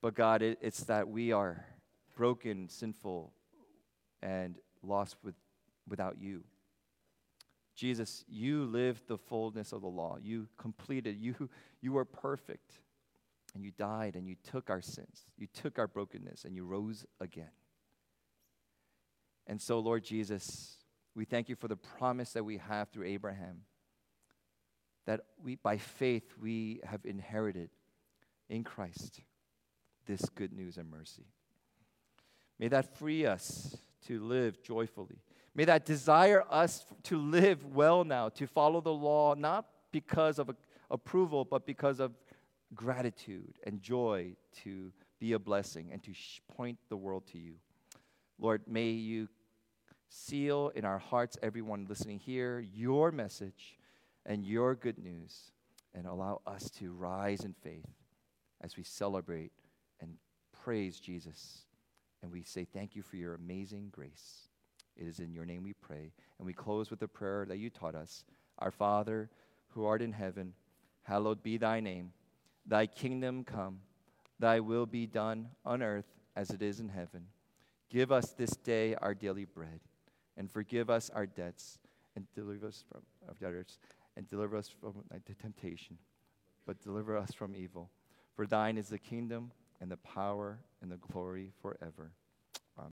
But 0.00 0.14
God, 0.14 0.40
it, 0.40 0.58
it's 0.62 0.84
that 0.84 1.06
we 1.06 1.32
are 1.32 1.66
broken, 2.16 2.70
sinful, 2.70 3.30
and 4.22 4.56
lost 4.82 5.16
with, 5.22 5.34
without 5.86 6.16
you. 6.18 6.44
Jesus, 7.74 8.24
you 8.28 8.64
lived 8.64 9.08
the 9.08 9.18
fullness 9.18 9.72
of 9.72 9.82
the 9.82 9.88
law. 9.88 10.16
You 10.22 10.48
completed, 10.56 11.16
you, 11.18 11.48
you 11.80 11.92
were 11.92 12.04
perfect. 12.04 12.72
And 13.54 13.64
you 13.64 13.70
died 13.70 14.16
and 14.16 14.26
you 14.26 14.34
took 14.42 14.68
our 14.68 14.80
sins. 14.80 15.26
You 15.38 15.46
took 15.46 15.78
our 15.78 15.86
brokenness 15.86 16.44
and 16.44 16.56
you 16.56 16.64
rose 16.64 17.06
again. 17.20 17.52
And 19.46 19.60
so, 19.60 19.78
Lord 19.78 20.02
Jesus, 20.02 20.78
we 21.14 21.24
thank 21.24 21.48
you 21.48 21.54
for 21.54 21.68
the 21.68 21.76
promise 21.76 22.32
that 22.32 22.44
we 22.44 22.56
have 22.58 22.88
through 22.88 23.06
Abraham 23.06 23.62
that 25.06 25.20
we, 25.42 25.56
by 25.56 25.76
faith, 25.76 26.32
we 26.40 26.80
have 26.84 27.04
inherited 27.04 27.70
in 28.48 28.64
Christ 28.64 29.20
this 30.06 30.22
good 30.30 30.52
news 30.52 30.76
and 30.76 30.90
mercy. 30.90 31.26
May 32.58 32.68
that 32.68 32.96
free 32.96 33.26
us 33.26 33.76
to 34.06 34.22
live 34.22 34.62
joyfully 34.62 35.18
May 35.54 35.64
that 35.66 35.84
desire 35.84 36.44
us 36.50 36.84
to 37.04 37.18
live 37.18 37.64
well 37.64 38.04
now, 38.04 38.28
to 38.30 38.46
follow 38.46 38.80
the 38.80 38.92
law, 38.92 39.34
not 39.34 39.66
because 39.92 40.38
of 40.38 40.50
approval, 40.90 41.44
but 41.44 41.64
because 41.64 42.00
of 42.00 42.12
gratitude 42.74 43.58
and 43.64 43.80
joy 43.80 44.34
to 44.64 44.92
be 45.20 45.32
a 45.32 45.38
blessing 45.38 45.90
and 45.92 46.02
to 46.02 46.12
point 46.56 46.78
the 46.88 46.96
world 46.96 47.24
to 47.28 47.38
you. 47.38 47.54
Lord, 48.38 48.62
may 48.66 48.90
you 48.90 49.28
seal 50.08 50.72
in 50.74 50.84
our 50.84 50.98
hearts, 50.98 51.38
everyone 51.42 51.86
listening 51.88 52.18
here, 52.18 52.60
your 52.60 53.12
message 53.12 53.78
and 54.26 54.44
your 54.44 54.74
good 54.74 54.98
news, 54.98 55.52
and 55.94 56.06
allow 56.06 56.40
us 56.46 56.70
to 56.70 56.92
rise 56.92 57.44
in 57.44 57.54
faith 57.62 57.86
as 58.60 58.76
we 58.76 58.82
celebrate 58.82 59.52
and 60.00 60.16
praise 60.64 60.98
Jesus. 60.98 61.64
And 62.22 62.32
we 62.32 62.42
say 62.42 62.64
thank 62.64 62.96
you 62.96 63.02
for 63.02 63.16
your 63.16 63.34
amazing 63.34 63.90
grace. 63.92 64.48
It 64.96 65.06
is 65.06 65.18
in 65.18 65.32
your 65.32 65.44
name 65.44 65.62
we 65.62 65.72
pray. 65.72 66.12
And 66.38 66.46
we 66.46 66.52
close 66.52 66.90
with 66.90 67.00
the 67.00 67.08
prayer 67.08 67.44
that 67.48 67.58
you 67.58 67.70
taught 67.70 67.94
us 67.94 68.24
Our 68.58 68.70
Father, 68.70 69.30
who 69.68 69.84
art 69.84 70.02
in 70.02 70.12
heaven, 70.12 70.54
hallowed 71.02 71.42
be 71.42 71.56
thy 71.56 71.80
name. 71.80 72.12
Thy 72.66 72.86
kingdom 72.86 73.44
come, 73.44 73.80
thy 74.38 74.60
will 74.60 74.86
be 74.86 75.06
done 75.06 75.48
on 75.64 75.82
earth 75.82 76.06
as 76.36 76.50
it 76.50 76.62
is 76.62 76.80
in 76.80 76.88
heaven. 76.88 77.26
Give 77.90 78.10
us 78.10 78.32
this 78.32 78.56
day 78.56 78.94
our 78.96 79.14
daily 79.14 79.44
bread, 79.44 79.80
and 80.36 80.50
forgive 80.50 80.90
us 80.90 81.10
our 81.14 81.26
debts, 81.26 81.78
and 82.16 82.26
deliver 82.34 82.66
us 82.68 82.84
from 82.90 83.02
our 83.28 83.34
debtors, 83.34 83.78
and 84.16 84.28
deliver 84.28 84.56
us 84.56 84.68
from 84.68 85.04
uh, 85.12 85.18
temptation, 85.40 85.98
but 86.66 86.82
deliver 86.82 87.16
us 87.16 87.32
from 87.32 87.54
evil. 87.54 87.90
For 88.34 88.46
thine 88.46 88.78
is 88.78 88.88
the 88.88 88.98
kingdom, 88.98 89.52
and 89.80 89.90
the 89.90 89.96
power, 89.98 90.58
and 90.80 90.90
the 90.90 90.96
glory 90.96 91.52
forever. 91.60 92.12